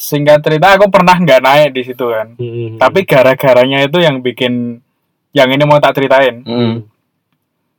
singkat 0.00 0.44
cerita 0.44 0.76
aku 0.76 0.88
pernah 0.88 1.16
nggak 1.16 1.42
naik 1.44 1.70
di 1.76 1.82
situ 1.84 2.08
kan. 2.08 2.40
Hmm. 2.40 2.80
Tapi 2.80 3.04
gara-garanya 3.04 3.84
itu 3.84 4.00
yang 4.00 4.24
bikin 4.24 4.80
yang 5.36 5.48
ini 5.48 5.62
mau 5.62 5.76
tak 5.76 5.92
ceritain. 5.94 6.40
Heeh. 6.40 6.72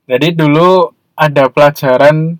Jadi 0.06 0.32
dulu 0.32 0.86
ada 1.12 1.50
pelajaran 1.50 2.38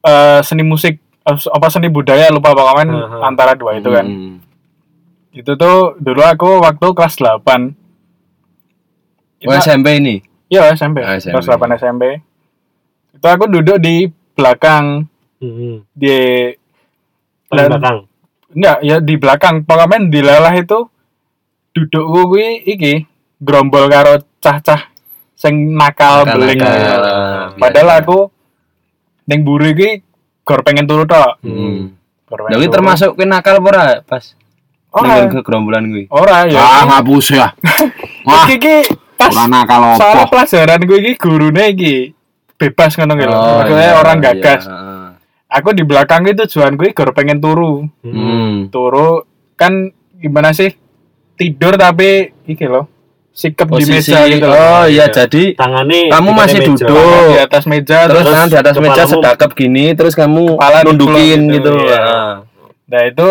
eh, 0.00 0.40
seni 0.42 0.60
musik 0.60 0.98
eh, 0.98 1.36
apa 1.48 1.66
seni 1.68 1.86
budaya 1.86 2.26
lupa 2.28 2.50
pokoknya 2.50 2.84
Aha. 2.90 3.16
antara 3.24 3.54
dua 3.54 3.78
itu 3.78 3.88
kan. 3.88 4.02
Heeh. 4.04 4.34
Itu 5.30 5.54
tuh 5.54 5.94
dulu 5.96 6.18
aku 6.20 6.58
waktu 6.58 6.86
kelas 6.90 7.14
8. 7.14 7.70
Oh, 9.40 9.54
SMP 9.54 9.86
ini. 9.96 10.18
Iya 10.48 10.72
SMP, 10.72 10.98
Ah, 10.98 11.14
SMP. 11.14 11.38
kelas 11.38 11.46
8 11.46 11.78
SMP. 11.78 12.02
Itu 13.14 13.22
aku 13.24 13.46
duduk 13.46 13.78
di 13.78 14.10
belakang 14.34 15.06
Hmm. 15.38 15.86
di 15.88 16.10
Paling 17.46 17.70
belakang. 17.70 17.98
enggak 18.50 18.76
ya 18.82 18.96
di 18.98 19.14
belakang 19.14 19.62
pokoknya 19.62 20.10
di 20.10 20.20
lelah 20.20 20.50
itu 20.52 20.90
duduk 21.70 22.04
kuwi 22.04 22.66
iki 22.66 23.06
gerombol 23.38 23.86
karo 23.86 24.18
cah-cah 24.38 24.90
sing 25.38 25.74
nakal 25.74 26.26
beling. 26.26 26.58
nakal. 26.58 26.74
gitu. 26.74 26.98
Ah, 27.06 27.44
Padahal 27.54 27.88
biasa. 27.94 28.02
aku 28.02 28.18
ning 29.30 29.40
buri 29.46 29.70
iki 29.74 29.90
gor 30.42 30.60
pengen 30.66 30.90
turu 30.90 31.06
tok. 31.06 31.38
Pengen 31.42 31.94
kuwi 32.58 32.66
turu. 32.66 32.74
termasuk 32.74 33.08
kowe 33.14 33.24
nakal 33.24 33.62
apa 33.62 33.68
ora 33.70 33.84
pas 34.02 34.24
ora 34.90 35.14
ning 35.22 35.30
ke 35.30 35.40
gerombolan 35.46 35.84
kuwi? 35.86 36.04
ora 36.10 36.44
ya. 36.50 36.84
ngapus 36.90 37.26
ya. 37.30 37.46
Wah, 38.26 38.44
Iki 38.50 38.54
iki 38.58 38.76
pas 39.14 39.32
ora 39.32 39.46
nakal 39.46 39.80
soalnya 39.94 40.26
apa? 40.26 40.30
pelajaran 40.30 40.80
gue 40.82 40.98
iki 40.98 41.12
gurune 41.14 41.64
iki 41.70 41.94
bebas 42.58 42.98
ngono 42.98 43.14
gitu. 43.14 43.30
Maksudnya 43.30 43.90
iya, 43.94 43.96
orang 43.96 44.18
iya, 44.18 44.24
gagas. 44.34 44.62
heeh. 44.66 45.06
Aku 45.48 45.72
di 45.72 45.80
belakang 45.86 46.26
itu 46.28 46.44
tujuan 46.44 46.74
gue 46.74 46.90
gor 46.92 47.14
pengen 47.14 47.38
turu. 47.38 47.86
Hmm. 48.02 48.68
Turu 48.68 49.22
kan 49.54 49.94
gimana 50.18 50.50
sih? 50.50 50.74
Tidur 51.38 51.78
tapi 51.78 52.34
iki 52.44 52.66
loh. 52.66 52.97
Sikap 53.38 53.70
di 53.70 53.86
meja 53.86 54.26
gitu 54.26 54.42
loh. 54.42 54.50
Oh 54.50 54.82
iya, 54.84 55.06
Iya. 55.06 55.14
jadi 55.14 55.54
Tangannya 55.54 56.10
Kamu 56.10 56.30
masih 56.34 56.58
meja. 56.58 56.68
duduk. 56.74 57.22
di 57.30 57.38
atas 57.38 57.62
meja 57.64 57.98
terus 58.04 58.18
terus, 58.18 58.26
tangan 58.34 58.48
di 58.50 58.56
atas 58.58 58.76
meja 58.76 59.02
sedakap 59.06 59.50
gini, 59.54 59.84
terus 59.94 60.12
kamu 60.12 60.58
Kepala 60.58 60.78
nundukin 60.82 61.40
gitu. 61.46 61.54
gitu, 61.54 61.72
iya. 61.78 61.98
Heeh. 62.02 62.30
nah 62.88 63.02
itu 63.06 63.28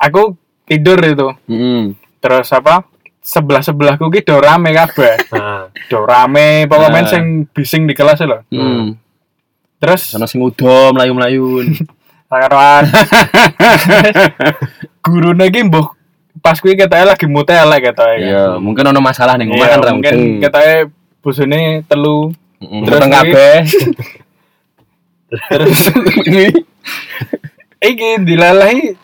aku 0.00 0.22
tidur 0.64 0.98
itu. 0.98 1.28
Heeh. 1.44 1.82
Terus 2.18 2.48
apa? 2.50 2.88
Sebelah 3.20 3.60
sebelahku 3.60 4.08
ki 4.08 4.24
do 4.24 4.40
rame 4.40 4.72
kabeh. 4.72 5.28
Nah, 5.36 5.68
do 5.92 6.00
rame 6.00 6.64
pokoknya 6.64 7.04
Nah. 7.04 7.04
sing 7.04 7.24
bising 7.52 7.84
di 7.84 7.92
kelas 7.92 8.24
loh. 8.24 8.40
Hmm. 8.48 8.96
Terus 9.76 10.16
Sana 10.16 10.24
sing 10.24 10.40
udo 10.40 10.96
mlayu-mlayun. 10.96 11.76
Karuan. 12.32 12.88
Guru 15.04 15.32
iki 15.38 15.60
mbuh 15.64 15.86
pas 16.38 16.56
kuwi 16.58 16.74
ketoke 16.74 17.04
lagi 17.04 17.26
mute 17.26 17.52
elek 17.52 17.92
ketoke. 17.92 18.14
kan. 18.14 18.18
Iya, 18.20 18.44
mungkin 18.58 18.84
ono 18.86 19.00
masalah 19.00 19.34
ning 19.36 19.50
omah 19.50 19.58
Iya, 19.60 19.72
kan 19.74 19.78
mungkin 19.94 20.14
mungkin. 20.16 20.16
ketoke 20.42 20.74
bosone 21.20 21.60
telu. 21.84 22.30
Heeh. 22.58 22.82
terus 22.84 23.00
kabeh. 23.06 23.56
Terus 25.28 25.92
iki 27.78 28.10
dilalahi 28.24 28.96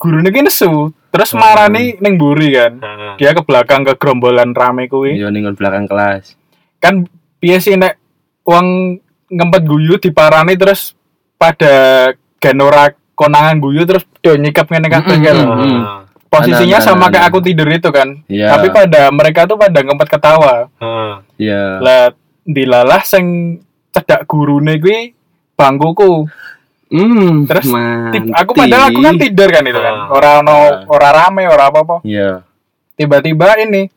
gurune 0.00 0.32
ki 0.32 0.40
nesu. 0.40 0.88
Terus 1.12 1.36
marani 1.36 2.00
ning 2.00 2.16
mburi 2.16 2.56
kan. 2.56 2.72
nah. 2.80 3.14
Dia 3.20 3.36
ke 3.36 3.44
belakang 3.44 3.84
ke 3.84 3.92
gerombolan 4.00 4.56
rame 4.56 4.88
kuwi. 4.88 5.20
Iya 5.20 5.28
ning 5.28 5.44
belakang 5.52 5.84
kelas. 5.84 6.32
Kan 6.80 7.04
piye 7.38 7.60
sih 7.60 7.76
nek 7.76 8.00
wong 8.42 8.96
ngempet 9.28 9.62
guyu 9.68 10.00
diparani 10.00 10.56
terus 10.56 10.96
pada 11.36 12.08
genora 12.40 12.90
konangan 13.12 13.60
guyu 13.60 13.84
terus 13.84 14.08
do 14.24 14.32
nyikap 14.34 14.66
ngene 14.66 14.88
kabeh 14.88 15.16
kan. 15.20 15.36
Mm-mm. 16.32 16.40
Hmm. 16.42 16.48
Nah, 16.48 16.56
posisinya 16.56 16.78
sama 16.80 17.06
kayak 17.06 17.28
anak-anak. 17.28 17.28
aku 17.28 17.38
tidur 17.42 17.68
itu 17.68 17.88
kan 17.88 18.08
Iya. 18.26 18.48
tapi 18.48 18.66
pada 18.68 19.00
mereka 19.10 19.44
tuh 19.44 19.56
pada 19.56 19.78
ngempet 19.78 20.08
ketawa 20.08 20.72
nah. 20.74 21.20
Iya. 21.36 21.62
lah 21.78 22.02
dilalah 22.42 23.02
sing 23.02 23.58
cedak 23.90 24.24
gurune 24.24 24.76
kuwi 24.76 25.12
bangkuku 25.52 26.24
Hmm. 26.88 27.44
terus 27.44 27.64
mati. 27.66 28.16
tip- 28.18 28.32
aku 28.34 28.52
padahal 28.54 28.88
aku 28.88 29.00
kan 29.00 29.16
tidur 29.16 29.48
kan 29.48 29.62
itu 29.62 29.76
kan 29.76 29.94
Ah. 29.98 30.08
ora 30.10 30.30
ono 30.40 30.56
ora 30.86 31.08
rame 31.10 31.44
ora 31.44 31.68
apa-apa 31.68 32.00
Iya. 32.02 32.44
tiba-tiba 32.94 33.56
ini 33.58 33.88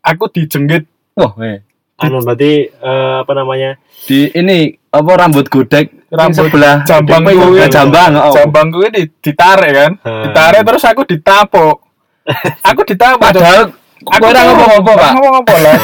aku 0.00 0.26
dijenggit 0.28 0.86
Wah, 1.14 1.34
eh. 1.40 1.62
Anu 1.98 2.22
berarti 2.22 2.52
eh, 2.68 3.14
apa 3.18 3.32
namanya? 3.34 3.74
di 4.06 4.30
ini 4.30 4.58
apa 4.88 5.10
rambut 5.16 5.46
godek 5.46 5.90
Rambut 6.08 6.48
sebelah 6.48 6.80
jambang 6.82 7.20
gue. 7.22 7.66
Jambang 7.68 8.12
oh. 8.16 8.32
jambang 8.32 8.66
gue 8.70 8.88
di, 8.88 9.02
ditarik 9.20 9.72
kan 9.72 9.92
Ah. 10.00 10.24
ditarik 10.24 10.62
terus 10.62 10.80
aku 10.82 11.02
ditapuk 11.04 11.76
aku 12.70 12.80
ditapuk 12.84 13.18
padahal 13.20 13.74
Aku 13.98 14.14
aku 14.14 14.24
ora 14.24 14.40
ngomong 14.46 14.70
apa 14.78 14.92
pak 14.94 15.10
Ngomong 15.10 15.34
apa 15.42 15.54
lah. 15.66 15.76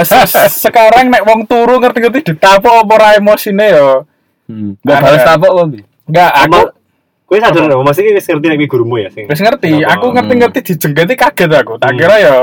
Se- 0.00 0.24
se- 0.24 0.64
sekarang 0.64 1.12
nek 1.12 1.22
wong 1.22 1.44
turu 1.44 1.76
ngerti-ngerti 1.76 2.32
ditapuk 2.32 2.72
apa 2.72 2.92
ora 2.94 3.08
emosine 3.14 3.68
yo. 3.68 4.08
hmm. 4.48 4.80
nggak 4.80 4.98
balas 4.98 5.22
tapok 5.22 5.50
kok? 5.52 5.66
Enggak, 6.08 6.30
aku 6.32 6.48
Aku 6.48 6.62
Kowe 7.24 7.40
sadar 7.40 7.64
lho, 7.64 7.80
maksudnya 7.80 8.12
wis 8.12 8.24
ngerti 8.24 8.46
nek 8.46 8.56
kuwi 8.58 8.68
gurumu 8.68 8.96
ya 8.96 9.08
sing. 9.08 9.24
wis 9.24 9.38
ngerti. 9.38 9.80
Aku 9.82 10.06
ngerti-ngerti 10.10 10.58
dijenggeti 10.62 11.14
kaget 11.14 11.50
aku. 11.54 11.76
Tak 11.76 11.92
Hmm. 11.92 11.98
kira 11.98 12.16
yo 12.18 12.36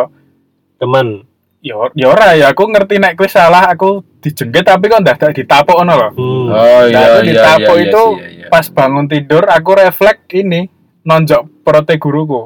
Teman. 0.77 1.25
Yo 1.61 1.93
yo 1.93 2.09
ora 2.09 2.33
ya 2.33 2.49
aku 2.51 2.65
ngerti 2.73 2.97
nek 2.97 3.13
kowe 3.13 3.29
salah 3.29 3.69
aku 3.69 4.01
dijengget 4.17 4.65
tapi 4.65 4.89
kok 4.89 5.01
ndak 5.05 5.17
ndak 5.21 5.33
ditapuk 5.37 5.77
ngono 5.77 5.93
loh. 5.93 6.11
Hmm. 6.17 6.49
oh 6.49 6.81
Nah, 6.89 6.89
iya 6.89 6.99
aku 7.05 7.17
iya 7.21 7.27
ditapuk 7.29 7.75
iya, 7.77 7.85
itu 7.85 8.03
iya, 8.17 8.27
iya. 8.33 8.45
pas 8.49 8.65
bangun 8.73 9.05
tidur 9.05 9.43
aku 9.45 9.69
refleks 9.77 10.25
ini 10.33 10.65
nonjok 11.05 11.41
perutnya 11.61 12.01
guruku. 12.01 12.43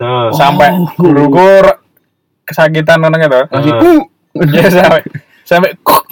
Nah, 0.00 0.32
Sampai 0.32 0.72
Oh. 0.76 0.88
guruku 0.96 1.44
kesakitan 2.44 3.00
ngono 3.00 3.16
gitu. 3.16 3.40
Ah. 3.48 3.60
uh. 3.60 4.02
Ya 4.52 4.68
sampai 4.70 5.02
sampai 5.42 5.74
kuk. 5.82 6.04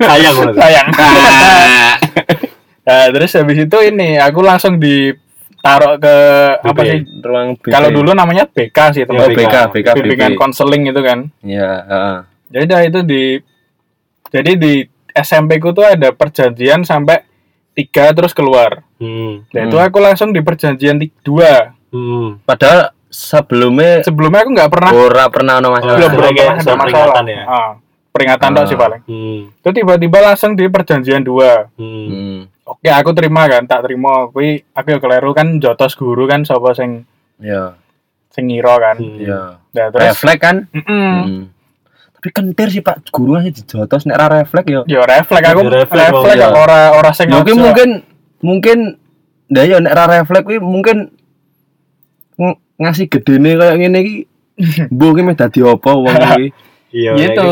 Sayang 0.00 0.36
sayang 0.56 0.88
nah, 2.88 3.06
terus 3.12 3.36
habis 3.36 3.58
itu 3.68 3.78
ini 3.84 4.16
aku 4.16 4.40
langsung 4.40 4.80
ditaruh 5.58 5.98
ke 5.98 6.16
apa 6.60 6.70
BK. 6.72 6.86
sih 6.86 6.98
ruang 7.20 7.48
BK. 7.54 7.68
kalau 7.68 7.88
dulu 7.90 8.10
namanya 8.12 8.44
BK 8.46 8.78
sih 8.90 9.02
Ya, 9.02 9.04
oh 9.04 9.26
teman 9.26 9.34
BK 9.34 9.54
BK 9.70 9.88
bimbingan 9.96 10.32
konseling 10.34 10.86
itu 10.86 11.00
kan 11.00 11.18
ya 11.40 11.70
heeh. 11.82 12.16
jadi 12.48 12.64
dah 12.64 12.80
itu 12.84 13.00
di 13.02 13.22
jadi 14.28 14.52
di 14.54 14.72
SMP 15.10 15.58
ku 15.58 15.70
tuh 15.70 15.84
ada 15.84 16.08
perjanjian 16.10 16.82
sampai 16.82 17.26
tiga 17.72 18.10
terus 18.10 18.30
keluar 18.30 18.86
Hmm. 18.96 19.46
nah 19.48 19.62
itu 19.62 19.74
Hmm. 19.74 19.84
aku 19.84 19.98
langsung 19.98 20.30
di 20.30 20.40
perjanjian 20.40 20.94
dua 21.20 21.74
Hmm. 21.88 22.38
padahal 22.40 22.90
sebelumnya 23.08 24.02
sebelumnya 24.02 24.42
aku 24.42 24.50
nggak 24.52 24.68
pernah 24.68 24.90
ora 24.92 25.24
pernah 25.26 25.54
ono 25.56 25.68
masalah 25.70 25.96
belum 25.96 26.10
belum 26.12 26.22
kayak 26.28 26.36
pernah 26.36 26.54
ada 26.56 26.72
masalah 26.72 26.84
peringatan 26.84 27.24
ya? 27.26 27.42
Ah, 27.44 27.70
peringatan 28.10 28.50
Ah. 28.52 28.64
sih 28.64 28.76
paling 28.76 29.02
Hmm. 29.02 29.40
itu 29.52 29.68
tiba-tiba 29.72 30.18
langsung 30.20 30.50
di 30.52 30.64
perjanjian 30.66 31.20
dua 31.20 31.66
Hmm. 31.74 32.46
Oke 32.68 32.84
aku 32.86 33.10
terima 33.12 33.46
kan 33.46 33.64
tak 33.64 33.82
terima. 33.82 34.28
Kui 34.28 34.60
aku 34.68 34.88
ya 34.88 34.98
keliru 34.98 35.32
kan 35.32 35.56
jotos 35.56 35.92
guru 35.92 36.24
kan 36.24 36.42
sapa 36.42 36.72
sing 36.72 37.08
ya. 37.38 37.74
sing 38.28 38.44
ngira 38.46 38.76
kan. 38.76 38.96
Hmm. 38.96 39.18
ya. 39.18 39.40
Nah, 39.68 39.86
terus? 39.88 40.04
Refleks 40.14 40.38
kan? 40.38 40.56
Mm-mm. 40.70 41.10
Hmm. 41.18 41.44
tapi 42.12 42.28
kentir 42.30 42.68
sih 42.68 42.80
pak. 42.80 43.08
Guru 43.08 43.34
aja 43.34 43.48
dijotos 43.48 44.02
nek 44.04 44.14
ra 44.14 44.26
refleks 44.28 44.66
ya. 44.66 44.82
Yo 44.84 45.00
refleks. 45.00 45.44
Aku 45.44 45.62
Ya, 45.62 45.70
refleks, 45.76 46.10
refleks 46.10 46.36
Bang. 46.36 46.50
kok 46.50 46.62
ora 46.62 46.78
ora 46.92 47.10
sing 47.12 47.28
mungkin 47.28 47.54
mungkin 47.58 47.88
mungkin 48.38 48.78
ndak 49.48 49.64
ya 49.64 49.76
nek 49.78 49.92
ra 49.92 50.04
refleks 50.12 50.44
kuwi 50.44 50.58
mungkin 50.58 50.96
ng- 52.36 52.58
ngasih 52.76 53.06
gedene 53.08 53.54
kayak 53.54 53.76
ngene 53.76 53.98
iki 53.98 54.14
mbok 54.92 55.10
ki 55.12 55.22
meh 55.22 55.34
dadi 55.34 55.58
apa 55.60 55.90
wong 55.92 56.10
iki 56.10 56.46
Iya, 56.88 57.12
gitu 57.14 57.44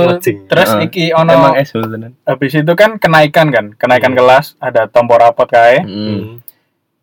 terus 0.44 0.70
Heeh. 0.70 0.86
iki 0.86 1.04
ono 1.10 1.28
emang 1.28 1.54
esul 1.56 1.84
tenan 1.84 2.16
habis 2.22 2.52
itu 2.52 2.72
kan 2.72 2.96
kenaikan 2.96 3.48
kan 3.48 3.66
kenaikan 3.72 4.10
Hmm. 4.10 4.18
kelas 4.18 4.56
ada 4.56 4.86
tombol 4.86 5.16
rapot 5.16 5.44
kae 5.44 5.80
Hmm. 5.80 5.92
Hmm. 5.92 6.24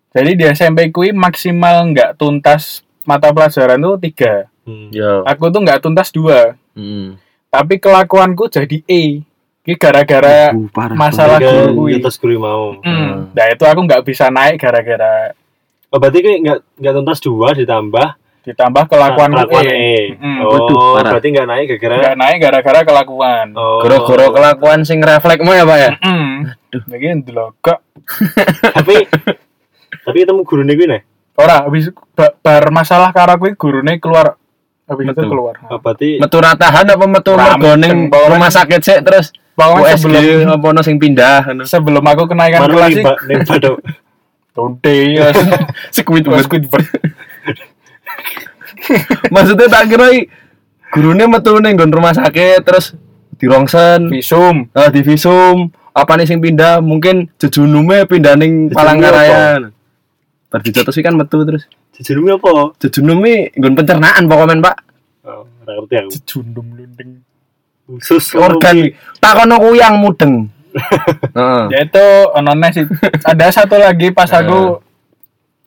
jadi 0.10 0.32
di 0.34 0.44
SMP 0.48 0.90
kui 0.90 1.10
maksimal 1.10 1.86
nggak 1.88 2.16
tuntas 2.16 2.82
mata 3.04 3.30
pelajaran 3.30 3.78
tuh 3.78 3.98
tiga 4.00 4.50
Hmm. 4.64 4.90
ya 4.90 5.22
aku 5.24 5.48
tuh 5.48 5.60
nggak 5.60 5.80
tuntas 5.80 6.10
dua 6.10 6.58
hmm. 6.74 7.22
tapi 7.48 7.78
kelakuanku 7.78 8.48
jadi 8.48 8.82
E 8.84 9.22
ini 9.64 9.74
gara-gara 9.76 10.52
Uh, 10.52 10.68
masalah 10.92 11.38
guru 11.38 11.88
kui 11.88 11.96
atas 11.96 12.18
guru 12.18 12.36
mau. 12.36 12.76
Hmm. 12.80 13.30
nah 13.32 13.46
itu 13.46 13.62
aku 13.62 13.80
nggak 13.80 14.04
bisa 14.04 14.28
naik 14.28 14.58
gara-gara 14.58 15.32
Oh, 15.88 16.02
berarti 16.02 16.20
kayak 16.20 16.40
nggak 16.42 16.60
nggak 16.76 16.94
tuntas 16.96 17.20
dua 17.20 17.54
ditambah 17.54 18.08
ditambah 18.44 18.84
kelakuanku 18.86 19.40
kelakuan 19.40 19.64
E 19.66 19.72
E. 19.72 19.96
Hmm. 20.14 20.38
Oh, 20.42 20.52
Waduh, 20.52 20.80
parah. 20.94 21.12
berarti 21.12 21.28
nggak 21.30 21.48
naik 21.48 21.66
gara-gara. 21.72 21.96
nggak 21.98 22.16
naik 22.18 22.38
gara-gara 22.38 22.80
kelakuan 22.84 23.48
Oh. 23.54 23.80
Goro-goro 23.80 24.26
kelakuan 24.30 24.80
sing 24.82 25.00
refleksmu 25.00 25.48
ya, 25.50 25.64
Pak 25.64 25.78
ya? 25.78 25.92
Hmm. 25.98 26.52
Lagi 26.86 27.06
ndelok 27.16 27.56
Tapi 28.76 28.96
tapi 30.04 30.18
ketemu 30.20 30.42
guru 30.44 30.62
nih 30.62 30.76
gue 30.76 30.88
nih. 30.90 31.02
ora 31.34 31.64
habis 31.64 31.88
ba- 32.14 32.36
bar 32.38 32.70
masalah 32.70 33.10
karo 33.10 33.38
kuwi 33.38 33.56
gurune 33.56 33.98
keluar 33.98 34.36
habis 34.84 35.02
itu 35.02 35.16
Metu. 35.16 35.26
keluar. 35.26 35.56
Oh, 35.66 35.80
berarti 35.80 36.20
Metu 36.20 36.38
ratahan 36.38 36.86
apa 36.86 37.06
metu 37.06 37.32
Ramet, 37.32 37.56
mergo 37.56 37.72
ning 37.76 37.94
pokoknya- 38.08 38.30
rumah 38.30 38.50
sakit 38.50 38.80
sik 38.80 39.00
terus 39.02 39.32
Pokoknya 39.54 39.86
USG 39.88 40.02
sebelum 40.04 40.50
apa 40.52 40.66
ono 40.68 40.82
sing 40.82 40.98
pindah 40.98 41.38
ngono. 41.48 41.64
sebelum 41.64 42.04
aku 42.04 42.24
kenaikan 42.28 42.66
kelas 42.66 42.90
nih 42.92 43.06
sih 43.40 43.62
Tonte 44.52 44.94
ya. 45.10 45.30
Squidward. 45.96 46.44
Squidward. 46.44 46.86
Maksudnya 49.34 49.68
tak 49.72 49.88
kira 49.90 50.12
i, 50.12 50.28
gurune 50.92 51.26
metu 51.26 51.56
ning 51.64 51.80
nggon 51.80 51.94
rumah 51.94 52.14
sakit 52.14 52.62
terus 52.66 52.94
dirongsen, 53.40 54.12
Visum. 54.12 54.70
ah, 54.76 54.88
di 54.88 55.02
visum, 55.04 55.72
apa 55.94 56.12
nih 56.18 56.26
sing 56.30 56.40
pindah 56.40 56.80
mungkin 56.80 57.30
jejunume 57.38 58.06
pindah 58.10 58.34
ning 58.38 58.70
Jejunume 58.70 58.78
Palangkaraya. 58.78 59.42
Iki 60.54 61.02
kan 61.02 61.18
metu 61.18 61.42
terus. 61.42 61.66
jejunumnya 61.94 62.38
apa? 62.38 62.78
Jejunume 62.82 63.54
nggon 63.58 63.74
pencernaan 63.74 64.24
pokoknya 64.30 64.62
Pak. 64.62 64.76
Oh, 65.26 65.46
ngerti 65.66 65.96
aku. 65.98 66.10
Jundum 66.30 66.68
lunding. 66.78 67.22
Khusus 67.90 68.38
Organ 68.38 68.94
takono 69.18 69.56
kuyang 69.62 69.98
mudeng. 70.02 70.50
Heeh. 71.38 71.64
Ya 71.74 71.80
itu 71.86 72.06
onone 72.34 72.70
sih. 72.74 72.86
Ada 73.26 73.64
satu 73.64 73.78
lagi 73.78 74.10
pas 74.10 74.30
aku 74.30 74.82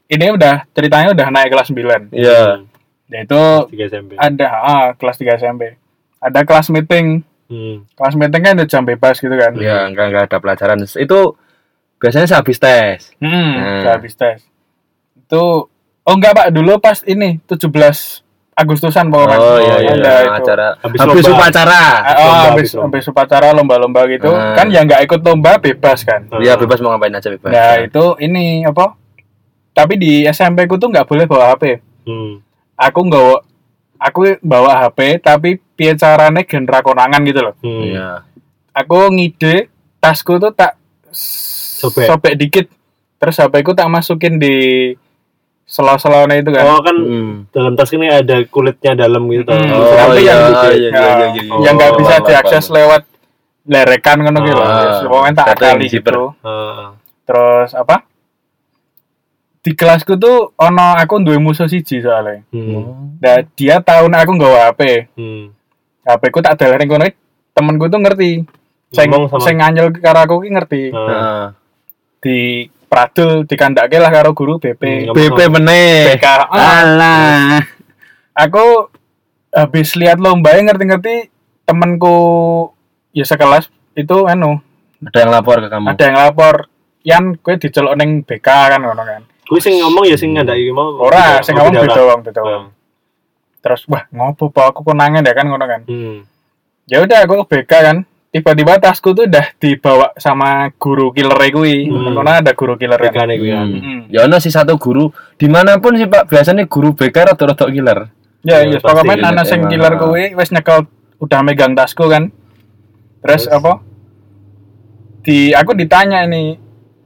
ini 0.06 0.26
udah 0.30 0.64
ceritanya 0.70 1.10
udah 1.10 1.26
naik 1.28 1.50
kelas 1.50 1.68
9. 1.68 2.10
Iya. 2.10 2.62
Ya 3.06 3.18
itu 3.22 3.42
SMP. 3.70 4.14
ada 4.14 4.46
ah, 4.50 4.86
kelas 4.92 5.16
3 5.16 5.36
SMP. 5.36 5.78
Ada 6.18 6.42
kelas 6.42 6.70
meeting. 6.70 7.22
Hmm. 7.46 7.86
Kelas 7.92 8.14
meeting 8.14 8.42
kan 8.42 8.52
ada 8.54 8.66
jam 8.66 8.82
bebas 8.82 9.16
gitu 9.16 9.30
kan. 9.30 9.54
Iya, 9.54 9.86
enggak 9.86 10.04
enggak 10.10 10.24
ada 10.26 10.38
pelajaran. 10.38 10.78
Itu 10.82 11.38
biasanya 11.96 12.26
sehabis 12.26 12.58
tes. 12.58 13.14
Hmm, 13.16 13.30
Nah. 13.54 13.78
udah 13.80 13.92
habis 13.94 14.14
tes. 14.14 14.42
Itu 15.16 15.70
oh 16.02 16.14
enggak 16.14 16.34
Pak, 16.34 16.46
dulu 16.50 16.78
pas 16.78 17.02
ini 17.04 17.38
17 17.44 18.22
Agustusan 18.56 19.12
pokoknya. 19.12 19.36
Oh 19.36 19.60
iya 19.60 19.76
iya, 19.84 19.92
Ada 19.92 20.12
itu. 20.16 20.32
acara 20.32 20.66
Habis 20.80 20.98
habis, 20.98 21.24
lomba. 21.24 21.36
upacara. 21.36 21.76
Oh, 21.76 21.92
Lomba, 21.92 22.24
habis 22.24 22.48
habis 22.48 22.70
lomba. 22.72 22.84
habis 22.88 23.04
upacara 23.06 23.46
lomba-lomba 23.52 24.00
gitu. 24.08 24.30
Ah. 24.32 24.56
Kan 24.56 24.66
yang 24.72 24.88
enggak 24.88 25.04
ikut 25.04 25.20
lomba 25.20 25.60
bebas 25.60 26.00
kan. 26.02 26.24
Iya 26.40 26.56
bebas 26.56 26.80
mau 26.80 26.90
ngapain 26.90 27.12
aja 27.12 27.28
bebas. 27.28 27.52
Nah, 27.52 27.84
itu 27.84 28.04
ini 28.18 28.64
apa? 28.64 28.96
Tapi 29.76 29.94
di 29.94 30.12
SMP 30.24 30.64
ku 30.64 30.74
tuh 30.74 30.88
nggak 30.88 31.04
boleh 31.04 31.24
bawa 31.24 31.52
HP. 31.52 31.84
Hmm. 32.02 32.40
Aku 32.74 33.00
nggak 33.02 33.44
aku 33.98 34.20
bawa 34.40 34.80
HP 34.82 35.20
tapi 35.20 35.60
piye 35.70 35.92
carane 35.94 36.42
gen 36.42 36.64
ra 36.64 36.80
konangan 36.80 37.20
gitu 37.22 37.40
loh. 37.42 37.54
Hmm. 37.60 37.82
Iya. 37.84 38.08
Aku 38.72 39.08
ngide 39.10 39.68
tasku 39.98 40.36
tuh 40.36 40.50
tak 40.50 40.80
Sobek. 41.12 42.08
sobek 42.08 42.34
dikit. 42.34 42.66
Terus 43.16 43.36
HP 43.36 43.60
ku 43.60 43.72
tak 43.72 43.86
masukin 43.86 44.36
di 44.36 44.56
sela-selanya 45.66 46.38
itu 46.38 46.50
kan. 46.50 46.64
Oh 46.64 46.80
kan 46.80 46.96
Hmm. 46.96 47.32
dalam 47.50 47.74
tas 47.74 47.90
ini 47.90 48.06
ada 48.06 48.40
kulitnya 48.46 48.96
dalam 48.96 49.28
gitu. 49.28 49.50
Hmm. 49.50 49.72
Oh, 49.72 49.92
Tapi 49.92 50.22
iya, 50.22 50.30
yang 50.30 50.40
iya, 50.40 50.62
iya, 50.62 50.72
iya, 50.72 50.88
ya, 50.88 51.04
iya, 51.10 51.26
iya, 51.36 51.42
yang 51.60 51.74
nggak 51.74 51.92
Oh, 51.92 51.98
bisa 51.98 52.14
paham, 52.14 52.26
diakses 52.26 52.64
lewat 52.70 53.02
lerekan 53.66 54.16
ngono 54.22 54.38
gitu 54.40 54.54
loh. 54.54 54.64
Ah, 54.64 55.02
Pokoknya 55.02 55.32
tak 55.34 55.46
kali 55.58 55.84
zipper. 55.84 56.14
gitu. 56.14 56.24
Ah, 56.40 56.94
Terus 57.26 57.74
apa? 57.74 58.05
Di 59.66 59.74
kelasku 59.74 60.14
tuh 60.14 60.54
ono 60.54 60.94
aku 60.94 61.26
duwe 61.26 61.42
musuh 61.42 61.66
siji 61.66 61.98
soalnya. 61.98 62.46
hmm. 62.54 63.18
Nah, 63.18 63.42
dia 63.58 63.82
tahu 63.82 64.06
nek 64.06 64.22
aku 64.22 64.32
nggak 64.32 64.54
HP. 64.70 64.80
Hmm. 65.18 65.50
HP 66.06 66.22
ku 66.30 66.38
tak 66.38 66.54
dalane 66.54 66.86
kono 66.86 67.02
temenku 67.50 67.90
tuh 67.90 67.98
ngerti. 67.98 68.46
Sing 68.94 69.10
sama- 69.10 69.42
sing 69.42 69.58
nganyel 69.58 69.90
karo 69.98 70.22
aku 70.22 70.46
ki 70.46 70.54
ngerti. 70.54 70.82
Heeh. 70.88 71.42
Di 72.22 72.38
Pradul 72.86 73.42
dikandake 73.42 73.98
lah 73.98 74.14
karo 74.14 74.30
guru 74.30 74.62
BP. 74.62 75.10
Hmm, 75.10 75.18
BP 75.18 75.38
meneh. 75.50 76.14
BK. 76.14 76.26
Ah, 76.46 76.86
Alah. 76.86 77.58
aku 78.38 78.86
habis 79.50 79.98
lihat 79.98 80.22
lomba 80.22 80.54
ngerti-ngerti 80.54 81.26
temenku 81.66 82.16
ya 83.10 83.24
sekelas 83.24 83.66
itu 83.96 84.28
anu 84.28 84.62
Ada 85.02 85.24
yang 85.24 85.30
lapor 85.32 85.58
ke 85.58 85.68
kamu. 85.68 85.86
ada 85.90 86.02
yang 86.04 86.16
lapor 86.16 86.54
Yan 87.02 87.24
gue 87.34 87.54
dicelok 87.56 87.96
neng 87.96 88.22
BK 88.22 88.44
kan 88.44 88.80
ngono 88.80 89.02
kan 89.02 89.22
Gue 89.46 89.60
sing 89.60 89.78
ngomong 89.78 90.04
ya 90.04 90.14
sing 90.14 90.30
ngandaki 90.32 90.68
mau. 90.70 90.98
ora 91.00 91.38
sing 91.40 91.54
ngomong 91.54 91.74
beda 91.76 92.02
wong 92.04 92.20
beda 92.22 92.40
wong 92.40 92.64
terus 93.58 93.82
wah 93.86 94.06
ngopo 94.08 94.46
pak 94.48 94.70
aku 94.70 94.82
konangan 94.82 95.20
ya 95.20 95.32
kan 95.32 95.42
ngono 95.44 95.64
kan 95.64 95.82
Hmm. 95.84 96.22
ya 96.84 96.98
udah 97.00 97.18
aku 97.20 97.42
BK 97.44 97.66
kan 97.66 97.96
tiba-tiba 98.28 98.76
tasku 98.76 99.10
tuh 99.10 99.24
udah 99.24 99.54
dibawa 99.56 100.14
sama 100.14 100.70
guru 100.72 101.10
killer 101.10 101.34
kuwi 101.50 101.86
Hmm. 101.86 102.10
ngono 102.12 102.30
ada 102.32 102.52
guru 102.52 102.74
killer 102.74 102.98
kan 103.00 103.26
gue 103.28 103.42
kan. 103.44 103.66
Hmm. 103.66 103.80
Hmm. 103.80 104.00
Ya 104.06 104.22
ono 104.22 104.38
sih 104.38 104.50
satu 104.50 104.74
guru 104.76 105.10
di 105.34 105.46
mana 105.46 105.78
pun 105.78 105.94
sih 105.94 106.04
pak 106.04 106.26
biasanya 106.26 106.66
guru 106.66 106.92
BK 106.92 107.16
rada-rada 107.26 107.66
killer. 107.66 107.98
ya 108.40 108.62
Ya, 108.62 108.62
iya 108.64 108.78
pokoknya 108.78 109.26
anak 109.26 109.44
sing 109.44 109.66
killer 109.66 109.94
kuwi 109.96 110.30
wis 110.32 110.50
nyekel 110.50 110.86
udah 111.16 111.40
megang 111.40 111.72
tasku 111.72 112.06
kan 112.06 112.30
terus, 113.18 113.42
Terus? 113.42 113.50
apa 113.52 113.82
di 115.20 115.50
aku 115.50 115.74
ditanya 115.74 116.22
ini 116.22 116.54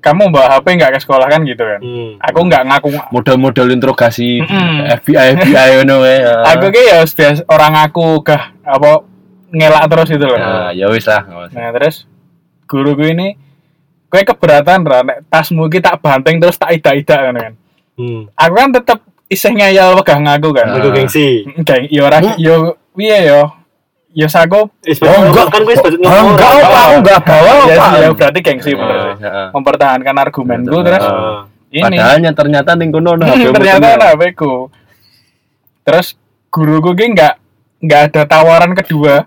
kamu 0.00 0.28
bawa 0.28 0.56
HP 0.56 0.66
nggak 0.74 0.92
ke 0.92 1.00
sekolah 1.00 1.26
kan 1.26 1.40
gitu 1.42 1.60
kan 1.60 1.78
Hmm. 1.78 2.16
aku 2.18 2.40
nggak 2.42 2.62
ngaku 2.64 2.88
Model-model 3.10 3.66
interogasi 3.70 4.40
Mm-mm. 4.40 4.88
FBI 4.98 5.36
FBI 5.36 5.68
wae. 5.86 6.16
ya. 6.18 6.34
aku 6.48 6.66
ki 6.68 6.82
ya 6.82 7.00
biasa 7.04 7.40
orang 7.46 7.74
aku 7.78 8.04
gah 8.20 8.52
apa 8.60 9.04
ngelak 9.50 9.84
terus 9.86 10.08
itu 10.10 10.24
loh 10.24 10.34
Nah, 10.34 10.70
ya 10.70 10.86
wis 10.86 11.04
lah. 11.04 11.22
nah 11.50 11.70
terus 11.70 12.08
guru 12.64 12.94
gue 12.94 13.10
ini 13.10 13.28
gue 14.06 14.22
keberatan 14.22 14.82
ra 14.82 15.00
nek 15.00 15.26
tasmu 15.26 15.66
ki 15.66 15.78
tak 15.78 15.98
banting 15.98 16.38
terus 16.38 16.56
tak 16.56 16.72
ida-ida 16.72 17.16
kan 17.22 17.34
kan 17.36 17.52
Hmm. 17.94 18.32
aku 18.32 18.54
kan 18.54 18.70
tetep 18.72 18.98
isih 19.26 19.52
ngeyel 19.52 19.92
pegang 19.98 20.24
aku 20.24 20.50
kan 20.50 20.72
Aku 20.72 20.88
gengsi. 20.90 21.44
Geng, 21.60 21.84
yo 21.86 22.02
ora 22.02 22.18
yo 22.34 22.54
piye 22.90 23.28
yo 23.28 23.46
yo 24.12 24.27
saku 24.27 24.66
Eh, 24.83 24.94
Oh, 25.01 25.20
enggak. 25.23 25.46
kan 25.49 25.61
gue 25.62 25.73
sebetulnya 25.73 26.09
Oh, 26.09 26.23
enggak. 26.29 26.51
Aku 26.51 26.94
enggak 26.99 27.18
bawa, 27.23 27.53
ya, 27.62 27.77
Pak. 27.77 27.90
ya 27.94 28.09
berarti 28.11 28.38
gengsi 28.40 28.70
bener 28.73 28.90
Ah, 28.90 29.03
sih 29.07 29.14
Heeh. 29.20 29.46
mempertahankan 29.53 30.16
argumenku 30.16 30.66
Betul. 30.68 30.83
terus 30.85 31.05
Ah. 31.05 31.40
ini 31.68 31.83
Padahalnya 31.85 32.31
ternyata 32.33 32.70
ning 32.75 32.90
kono 32.90 33.14
ternyata 33.57 33.87
HP 34.11 34.35
ku 34.35 34.66
terus 35.83 36.18
guruku 36.49 36.92
ki 36.92 37.07
nggak 37.11 37.35
nggak 37.81 38.01
ada 38.09 38.23
tawaran 38.25 38.75
kedua 38.75 39.25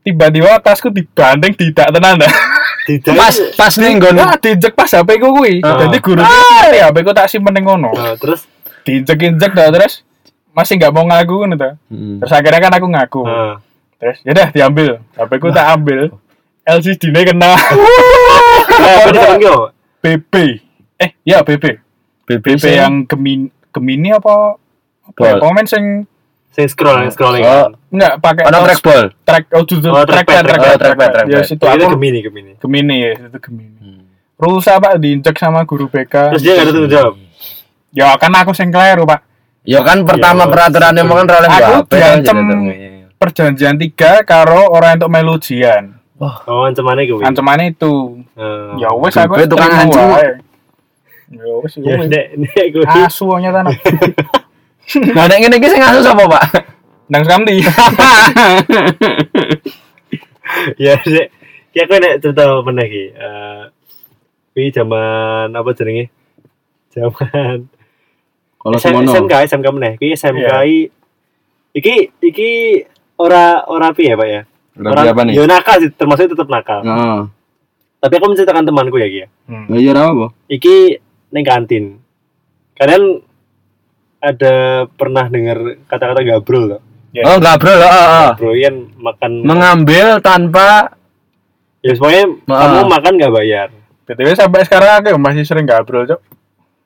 tiba-tiba 0.00 0.56
tasku 0.58 0.88
dibanding 0.88 1.52
tidak 1.52 1.88
tenan 1.88 2.18
dah. 2.18 2.28
Pas 3.16 3.32
pas 3.56 3.72
ning 3.74 3.96
nggon 3.96 4.12
Ya 4.14 4.36
diinjek 4.36 4.72
pas 4.72 4.84
HP 4.86 5.16
ku 5.16 5.32
kuwi. 5.32 5.60
Ah. 5.60 5.80
Jadi 5.80 5.96
guru 5.98 6.20
ngerti 6.20 6.78
HP 6.82 6.96
ku 7.00 7.12
tak 7.12 7.26
simpen 7.26 7.52
ning 7.52 7.64
ngono. 7.64 7.88
Nah, 7.90 8.12
terus 8.14 8.44
Diinjek-injek 8.84 9.52
dah 9.52 9.68
terus 9.70 10.04
masih 10.50 10.76
nggak 10.76 10.92
mau 10.92 11.00
ngaku 11.02 11.34
ngono 11.38 11.56
ta. 11.56 11.80
Hmm. 11.86 12.20
Terus 12.20 12.32
akhirnya 12.34 12.60
kan 12.60 12.72
aku 12.74 12.86
ngaku. 12.86 13.22
nah, 13.24 13.56
Terus 14.04 14.18
ya 14.20 14.30
udah 14.30 14.48
diambil. 14.50 14.90
HP 15.10 15.30
ku 15.34 15.48
tak 15.48 15.66
ambil. 15.72 16.00
LCD-nya 16.62 17.22
kena 17.26 17.52
berarti 18.74 19.18
temen 19.18 19.36
gue 19.38 19.48
apa? 19.50 19.68
BP. 19.98 20.34
Eh, 20.98 21.10
ya 21.22 21.40
BP. 21.40 21.64
BP 22.24 22.44
BP 22.56 22.64
yang 22.70 23.04
Gemini 23.04 23.48
Gemini 23.70 24.08
apa? 24.10 24.56
Apa 25.06 25.20
ya? 25.20 25.34
Komen 25.38 25.64
sing 25.64 26.04
Sing 26.50 26.70
scroll, 26.70 27.02
scrolling. 27.10 27.42
Oh. 27.42 27.66
enggak 27.90 28.14
pakai 28.16 28.46
Ono 28.46 28.54
mouse- 28.54 28.68
trackball. 28.70 29.02
track 29.24 29.44
oh 29.50 29.62
tuh 29.62 29.76
Oh, 29.84 30.04
trackpad 30.04 30.06
trackpad, 30.06 30.44
trackpad 30.44 30.78
trackpad, 30.78 30.78
trackpad 30.78 31.10
ya 31.10 31.10
trackpad. 31.34 31.44
situ 31.44 31.58
Itu 31.58 31.66
aku 31.66 31.92
Gemini, 31.92 32.18
Gemini. 32.20 32.52
Gemini 32.56 32.96
ya 33.00 33.10
itu 33.18 33.38
Gemini 33.40 33.90
rusak 34.34 34.76
pak 34.76 34.92
diinjek 34.96 35.34
sama 35.34 35.62
guru 35.62 35.86
BK 35.86 36.14
Terus 36.30 36.42
dia 36.42 36.52
nggak 36.54 36.66
ada 36.68 36.82
jawab. 36.86 37.14
ya 37.90 38.08
kan 38.14 38.32
aku 38.32 38.52
sing 38.52 38.68
keliru 38.68 39.02
pak 39.02 39.20
Ya 39.62 39.80
kan 39.80 40.04
pertama 40.04 40.44
Ya, 40.44 40.50
peraturannya 40.50 41.02
mau 41.02 41.16
kan 41.16 41.26
oleh 41.34 41.48
Aku 41.50 41.74
diancem. 41.88 42.36
Perjanjian 43.24 43.76
tiga 43.76 44.20
karo 44.22 44.68
orang 44.68 44.96
untuk 44.96 45.10
melu 45.10 45.34
ujian 45.34 45.96
Oh, 46.16 46.64
ancamannya 46.64 47.04
gue. 47.04 47.20
ancamannya 47.20 47.66
itu 47.70 48.22
Oh. 48.32 48.72
ya 48.76 48.88
wes 48.94 49.12
aku 49.14 49.34
terima 49.42 49.66
ancem. 49.78 50.06
wae. 50.06 50.30
ya 51.30 51.52
wes 51.58 51.72
Ya, 51.76 51.92
wes 51.94 52.06
nek, 52.06 52.24
nek 52.34 52.66
gue. 52.70 52.84
asu 52.86 53.26
nyata 53.34 53.60
Nah, 55.10 55.24
nek 55.24 55.38
ngene 55.38 55.56
iki 55.56 55.68
sing 55.68 55.80
ngasus 55.80 56.04
apa, 56.06 56.24
Pak? 56.24 56.44
nang 57.06 57.20
samdi 57.22 57.60
ya, 60.78 60.94
nek. 60.96 61.26
Ya, 61.72 61.82
gue 61.84 61.98
nek 61.98 62.14
cerita 62.20 62.44
mana 62.60 62.84
ki. 62.84 63.04
Eh, 63.10 63.62
Ini 64.54 64.70
zaman 64.70 65.50
apa 65.50 65.74
jenenge? 65.74 66.14
Zaman 66.88 67.66
Kalau 68.56 68.78
semono. 68.78 69.10
SMK, 69.10 69.34
SMK 69.44 69.66
mana? 69.68 69.90
Iki 69.92 70.14
SMK 70.14 70.38
Iya. 70.38 70.62
iki 71.74 71.94
iki 72.22 72.50
ora 73.16 73.62
ora 73.66 73.90
apa 73.90 74.00
ya, 74.00 74.14
Pak 74.14 74.28
ya? 74.28 74.42
Berarti 74.74 75.08
apa 75.10 75.22
nih? 75.22 75.32
Ya 75.38 75.42
nakal 75.46 75.76
sih, 75.80 75.90
termasuk 75.94 76.34
tetap 76.34 76.48
nakal. 76.50 76.82
Heeh. 76.82 77.18
Tapi 77.98 78.12
aku 78.18 78.26
menceritakan 78.34 78.64
temanku 78.66 78.96
ya, 79.00 79.08
Ki. 79.08 79.18
ya. 79.24 79.28
Hmm. 79.48 79.66
Lah 79.70 79.78
iya 79.78 79.92
apa? 79.94 80.26
Iki 80.50 80.76
neng 81.32 81.44
kantin. 81.46 81.84
Kalian 82.74 83.22
ada 84.18 84.54
pernah 84.88 85.28
dengar 85.28 85.58
kata-kata 85.86 86.20
gabrol 86.24 86.64
loh? 86.76 86.80
Ya. 87.14 87.22
Oh, 87.30 87.38
Bro. 87.38 87.70
Heeh, 87.70 87.86
heeh. 87.86 88.28
Gabrol 88.34 88.54
kan 88.58 88.76
makan 88.98 89.30
Mengambil 89.46 90.06
tanpa 90.18 90.90
ya 91.84 91.92
pokoknya 91.94 92.24
Ah. 92.50 92.80
kamu 92.80 92.88
makan 92.90 93.12
nggak 93.20 93.34
bayar. 93.34 93.68
btw 94.04 94.36
sampai 94.36 94.64
sekarang 94.68 95.00
aku 95.00 95.16
masih 95.16 95.48
sering 95.48 95.64
gabrol 95.64 96.04
cok 96.04 96.20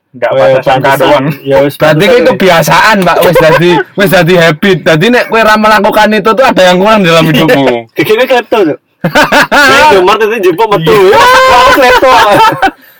nggak 0.08 0.30
pada 0.32 0.56
SMK 0.56 0.64
pantesan. 0.64 0.98
doang 0.98 1.26
Ya 1.44 1.58
wis 1.60 1.74
berarti 1.76 2.04
ya. 2.08 2.20
kebiasaan, 2.32 2.96
Pak. 3.04 3.16
Wis 3.28 3.36
dadi 3.36 3.72
wis 3.98 4.10
dadi 4.10 4.34
habit. 4.40 4.78
Dadi 4.84 5.06
nek 5.12 5.24
kowe 5.28 5.40
ra 5.44 5.54
melakukan 5.60 6.08
itu 6.16 6.30
tuh 6.32 6.44
ada 6.44 6.62
yang 6.64 6.76
kurang 6.80 7.04
dalam 7.04 7.24
hidupmu. 7.28 7.92
Klepto 7.92 8.58
tuh. 8.64 8.78
Kayak 8.98 9.84
Jumar 9.94 10.16
itu 10.18 10.36
jumpa 10.50 10.64
metu. 10.74 10.96
Aku 11.54 11.68
klepto. 11.76 12.12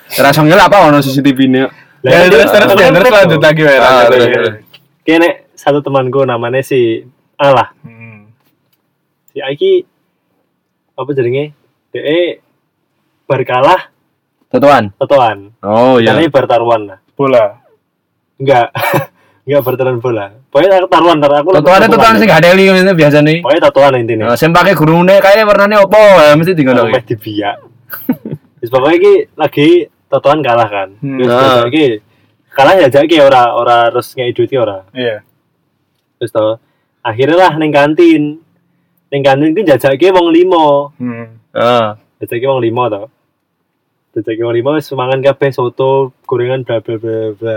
Rasanya 0.09 0.47
ngelak 0.57 0.67
apa 0.73 0.77
ono 0.89 0.99
CCTV 1.05 1.39
ini? 1.49 1.61
Lah, 2.07 2.11
ya 2.15 2.19
itu 2.31 2.39
terus 2.39 2.51
terus 2.55 2.71
terus 2.79 3.11
lanjut 3.11 3.41
lagi 3.43 3.61
wae 3.67 3.77
Ah, 3.77 4.07
nek 5.05 5.35
satu 5.59 5.83
temanku 5.83 6.23
namanya 6.23 6.63
si 6.63 7.03
Alah. 7.37 7.75
Hmm. 7.83 8.31
Si 9.35 9.43
Aiki 9.43 9.83
apa 10.95 11.11
jenenge? 11.13 11.53
DE 11.91 12.41
bar 13.29 13.43
kalah 13.45 13.91
Totoan. 14.49 14.85
totoan. 14.97 15.53
Oh 15.61 16.01
iya. 16.01 16.17
Karena 16.17 16.33
bar 16.33 16.45
taruhan 16.49 16.81
lah. 16.89 16.99
bola 17.13 17.45
Enggak. 18.39 18.71
Enggak 19.49 19.63
bertaruhan 19.65 19.99
bola. 20.01 20.27
Pokoknya 20.53 20.77
aku 20.81 20.89
taruhan 20.93 21.17
tar 21.25 21.33
aku. 21.41 21.49
Totoan 21.57 21.81
itu 21.85 21.93
totoan 21.97 22.15
sing 22.21 22.29
gak 22.29 22.41
ada 22.45 22.53
itu 22.53 22.93
biasa 22.97 23.19
nih. 23.25 23.39
Pokoknya 23.41 23.63
tatoan 23.69 23.93
intinya. 23.97 24.25
Nah, 24.29 24.37
sing 24.37 24.51
pakai 24.53 24.77
gurune 24.77 25.17
kayak 25.21 25.45
warnanya 25.49 25.85
opo 25.85 25.97
ya 25.97 26.37
mesti 26.37 26.53
digono. 26.53 26.85
Sampai 26.89 27.05
dibiak. 27.05 27.57
Wis 28.61 28.69
pokoknya 28.69 28.97
iki 29.01 29.13
lagi 29.41 29.69
totoan 30.13 30.45
kalah 30.45 30.69
kan. 30.69 30.89
Hmm. 31.01 31.17
Wis 31.17 31.29
Ah. 31.33 31.65
iki 31.65 32.05
kalah 32.53 32.77
ya 32.77 32.89
iki 32.93 33.17
ora 33.25 33.57
ora 33.57 33.77
harus 33.89 34.13
ngei 34.13 34.37
duit 34.37 34.53
ora. 34.57 34.85
iya 34.93 35.25
Terus 36.21 36.33
to 36.33 36.61
akhirnya 37.01 37.37
lah 37.49 37.53
ning 37.57 37.73
kantin. 37.73 38.45
Ning 39.09 39.23
kantin 39.25 39.57
ku 39.57 39.65
jajak 39.65 39.97
iki 39.97 40.13
wong 40.13 40.29
limo. 40.29 40.93
hmm. 41.01 41.57
Heeh. 41.57 41.87
Jajak 42.21 42.37
iki 42.37 42.47
wong 42.49 42.61
limo 42.61 42.85
to. 42.93 43.09
Jajak 44.19 44.35
iki 44.35 44.43
wong 44.43 44.51
limo 44.53 44.71
wis 44.75 44.91
mangan 44.93 45.23
kabeh 45.23 45.49
soto, 45.49 46.11
gorengan 46.27 46.63
bla 46.63 46.83
bla 46.83 46.99
bla 46.99 47.19
bla. 47.33 47.57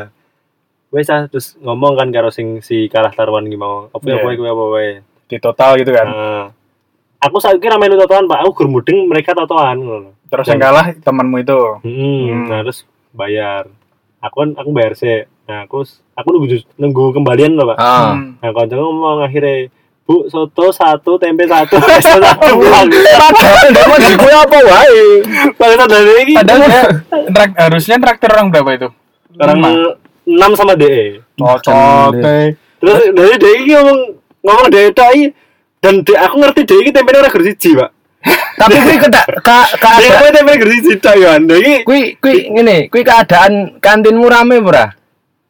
Wes 0.89 1.09
ah 1.09 1.25
terus 1.25 1.57
ngomong 1.57 1.95
kan 1.95 2.09
karo 2.09 2.29
sing 2.29 2.61
si 2.61 2.85
kalah 2.85 3.09
taruhan 3.09 3.45
iki 3.45 3.55
mau. 3.55 3.89
Apa 3.89 4.05
ya 4.05 4.21
Iya. 4.21 4.37
apa 4.37 4.45
apa 4.47 4.65
wae. 4.69 4.91
di 5.25 5.39
total 5.39 5.79
gitu 5.79 5.89
kan 5.89 6.05
Nah, 6.05 6.45
aku 7.17 7.39
saat 7.39 7.55
kira 7.57 7.79
melu 7.79 7.95
totoan 7.95 8.27
pak, 8.27 8.43
aku 8.43 8.51
gur 8.53 8.67
mudeng 8.69 9.07
mereka 9.07 9.31
totoan 9.31 9.79
ngono. 9.79 10.09
terus 10.27 10.43
yang 10.45 10.59
kalah 10.59 10.91
temanmu 10.93 11.39
itu 11.39 11.59
Hmm, 11.81 11.87
Hmm. 11.87 12.43
Nah 12.45 12.59
terus 12.61 12.83
bayar. 13.11 13.71
Aku 14.19 14.35
kan 14.37 14.49
aku 14.53 14.69
bayar 14.69 14.93
sih. 14.93 15.23
Nah 15.47 15.63
aku 15.63 15.87
aku 16.13 16.27
nunggu 16.75 17.11
kembalian 17.11 17.55
loh 17.55 17.71
pak. 17.71 17.77
Ah. 17.79 18.15
Nah 18.15 18.51
kanca 18.51 18.75
ngomong 18.75 19.23
akhirnya 19.23 19.71
Bu, 20.01 20.27
soto 20.27 20.73
satu, 20.73 21.15
tempe 21.15 21.45
satu, 21.47 21.77
satu. 22.03 22.21
Padahal 23.21 23.99
di 24.09 24.13
kowe 24.17 24.33
apa 24.33 24.57
wae. 24.59 25.03
Padahal 25.55 25.87
dari 25.87 26.11
ini 26.25 26.33
padahal 26.35 26.61
ya 26.67 26.81
trak- 27.31 27.57
harusnya 27.57 27.95
traktir 28.01 28.29
orang 28.33 28.47
berapa 28.51 28.69
itu 28.75 28.89
orang. 29.39 29.57
6 30.21 30.37
sama 30.53 30.77
DE. 30.77 31.17
cocok 31.33 32.13
teh 32.21 32.53
Terus 32.77 32.99
dari 33.09 33.35
DE 33.41 33.51
ini 33.65 33.71
ngomong 33.73 33.99
ngomong 34.45 34.67
DE 34.69 34.93
tai 34.93 35.33
dan 35.81 36.05
DE, 36.05 36.13
aku 36.13 36.35
ngerti 36.37 36.61
DE 36.61 36.77
ini 36.77 36.89
tempe 36.93 37.09
ora 37.17 37.29
gur 37.29 37.41
siji, 37.41 37.73
Pak. 37.73 37.89
Tapi 38.53 38.77
kuwi 38.85 38.97
kedak 39.01 39.25
ka 39.41 39.65
ini 39.97 40.29
tempe 40.29 40.61
gur 40.61 40.69
siji 40.69 40.93
tok. 41.01 41.17
DE 41.17 41.57
ini 41.57 41.73
kuwi 41.81 42.21
kuwi 42.21 42.53
ngene, 42.53 42.77
kuwi 42.93 43.01
keadaan 43.01 43.81
kantinmu 43.81 44.29
rame 44.29 44.61
ora? 44.61 44.93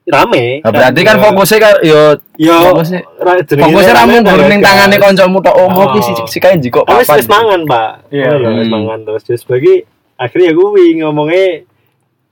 Rame. 0.04 0.60
Nah, 0.60 0.72
berarti 0.72 1.02
kan 1.02 1.16
fokusnya 1.18 1.58
kan 1.58 1.74
yo 1.82 2.02
Yo, 2.36 2.56
fokusnya 2.74 3.00
fokusnya 3.46 3.94
rame 3.94 4.18
ramu 4.18 4.26
tak 4.26 4.50
ning 4.50 4.60
tangane 4.60 4.96
kancamu 4.98 5.38
tok 5.40 5.56
oh 5.56 5.68
Oh. 5.70 5.88
ki 5.94 6.00
si 6.02 6.12
si 6.28 6.38
kae 6.38 6.58
jiko 6.58 6.82
Aku 6.82 6.98
wis 6.98 7.06
papan. 7.06 7.20
wis 7.22 7.28
mangan, 7.30 7.62
Pak. 7.66 7.90
Iya. 8.10 8.30
Wis 8.34 8.66
Hmm. 8.66 8.72
mangan 8.72 9.00
terus 9.04 9.22
terus 9.22 9.44
bagi 9.44 9.86
akhirnya 10.18 10.50
ya 10.50 10.54
kuwi 10.54 10.86
ngomongnya 10.98 11.46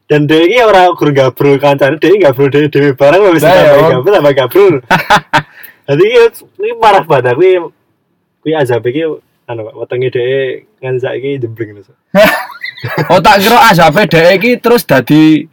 dan 0.05 0.25
dia 0.25 0.41
ini 0.41 0.57
orang 0.59 0.97
gur 0.97 1.13
gabrol 1.13 1.57
kancane 1.57 1.97
dia 1.97 2.17
gabrol 2.19 2.49
dhewe 2.49 2.65
dhewe 2.67 2.89
barang 2.93 3.21
wis 3.29 3.41
ya, 3.41 3.53
tambah 3.53 3.77
Om. 3.77 3.91
gabrol 3.93 4.13
tambah 4.17 4.33
gabrol. 4.41 4.75
Jadi 5.85 6.05
ini, 6.05 6.69
parah 6.77 7.03
banget 7.05 7.33
kuwi 7.33 7.51
kuwi 8.41 8.51
azab 8.53 8.81
iki 8.83 9.05
anu 9.45 9.61
Pak, 9.65 9.73
wetenge 9.77 10.09
dhewe 10.09 10.41
ngan 10.81 10.95
saiki 10.97 11.37
jembling 11.37 11.77
terus. 11.77 11.89
Oh 13.11 13.19
tak 13.19 13.43
kira 13.43 13.59
asape 13.67 14.07
dhek 14.07 14.39
iki 14.39 14.51
terus 14.55 14.87
dadi 14.87 15.43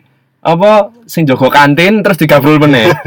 apa 0.46 0.94
sing 1.04 1.26
jaga 1.26 1.50
kantin 1.50 2.00
terus 2.00 2.16
digabrol 2.16 2.62
meneh. 2.62 2.94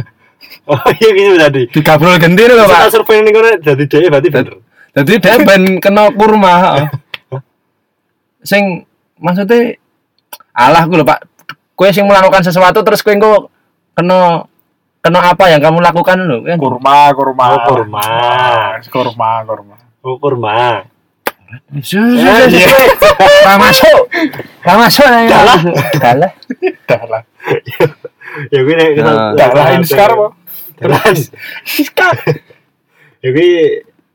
Oh 0.69 0.78
iya 1.02 1.10
gitu 1.17 1.34
tadi. 1.34 1.62
Digabrol 1.73 2.21
genti 2.21 2.45
lho, 2.45 2.54
Kita 2.54 2.69
Pak. 2.69 2.93
survei 2.93 3.25
ning 3.25 3.34
kono 3.34 3.49
dadi 3.58 3.89
dhewe 3.89 4.06
berarti 4.08 4.30
bener. 4.30 4.54
Dadi 4.93 5.13
dhek 5.17 5.38
ben 5.49 5.63
kena 5.82 6.13
kurma. 6.13 6.54
heeh. 6.62 6.88
Sing 8.39 8.86
maksudnya 9.17 9.73
alah 10.54 10.86
ku 10.86 10.93
lho 10.93 11.02
Pak. 11.04 11.25
Kowe 11.73 11.89
sing 11.89 12.06
melakukan 12.06 12.45
sesuatu 12.45 12.86
terus 12.86 13.02
kowe 13.02 13.10
engko 13.10 13.49
kena 13.97 14.45
kena 15.02 15.19
apa 15.34 15.49
yang 15.49 15.58
kamu 15.58 15.82
lakukan 15.82 16.17
lho. 16.21 16.38
Kan? 16.45 16.58
kurma 16.62 17.17
kurma 17.17 17.45
Oh, 17.49 17.60
kurma. 17.65 18.04
kurma 18.86 19.30
kurma 19.43 19.75
Oh 20.06 20.15
kurma. 20.15 20.86
Iya. 21.49 21.81
sus. 21.81 22.13
Ra 23.45 23.55
masuk. 23.57 23.99
Ra 24.62 24.73
masuk. 24.77 25.05
Dalah. 25.05 25.59
Dalah. 25.97 26.31
dah 26.85 27.03
lah 27.09 27.23
Ya 28.51 28.59
kuwi 28.62 28.73
nek 28.77 28.89
Nah, 29.01 29.33
dah 29.33 29.49
lah 29.57 29.67
inskar 29.77 30.12
kok 30.13 30.31
Terus. 30.77 31.33
Ya 33.19 33.29
kuwi 33.33 33.49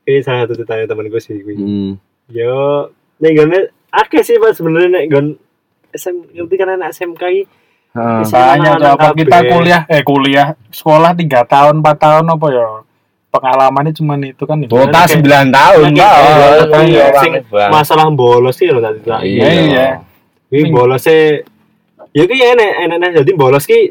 kuwi 0.06 0.20
salah 0.22 0.46
satu 0.46 0.62
tanya 0.62 0.86
temanku 0.86 1.18
sih 1.18 1.42
kuwi. 1.42 1.58
Hmm. 1.58 1.92
Yo, 2.30 2.88
nek 3.18 3.32
gone 3.34 3.58
akeh 3.90 4.22
sih 4.22 4.38
Pak 4.38 4.54
sebenarnya 4.54 5.02
nek 5.02 5.04
gon 5.10 5.26
SM 5.94 6.34
ngerti 6.34 6.54
kan 6.54 6.74
anak 6.78 6.94
SMK 6.94 7.22
iki. 7.30 7.44
Banyak 7.94 8.26
Anak-anak 8.34 8.90
coba 8.98 9.08
kita 9.14 9.38
kuliah 9.46 9.82
eh 9.86 10.02
kuliah 10.02 10.48
sekolah 10.74 11.14
tiga 11.14 11.46
tahun 11.46 11.78
empat 11.78 11.96
tahun 12.02 12.26
apa 12.26 12.46
ya 12.50 12.66
pengalamannya 13.34 13.92
cuma 13.92 14.14
itu 14.16 14.44
kan 14.46 14.56
itu. 14.62 14.70
Bota 14.70 15.02
Kayak- 15.02 15.18
9 15.18 15.50
tahun, 15.50 15.84
Kayak- 15.90 15.98
Pak. 15.98 16.14
kayak- 16.14 16.54
Oh, 16.54 16.68
kayak 16.70 16.86
iya, 16.86 17.06
sing 17.18 17.32
Bang. 17.50 17.70
masalah 17.74 18.06
bolos 18.14 18.54
sih 18.54 18.70
lho 18.70 18.78
tadi. 18.78 18.98
Iya. 19.02 19.46
Iya. 19.50 19.86
Iki 20.54 20.70
bolos 20.70 21.02
e 21.10 21.42
ya 22.14 22.24
ki 22.24 22.36
enek 22.38 22.70
enek 22.86 23.10
jadi 23.24 23.30
bolos 23.34 23.66
ki 23.66 23.90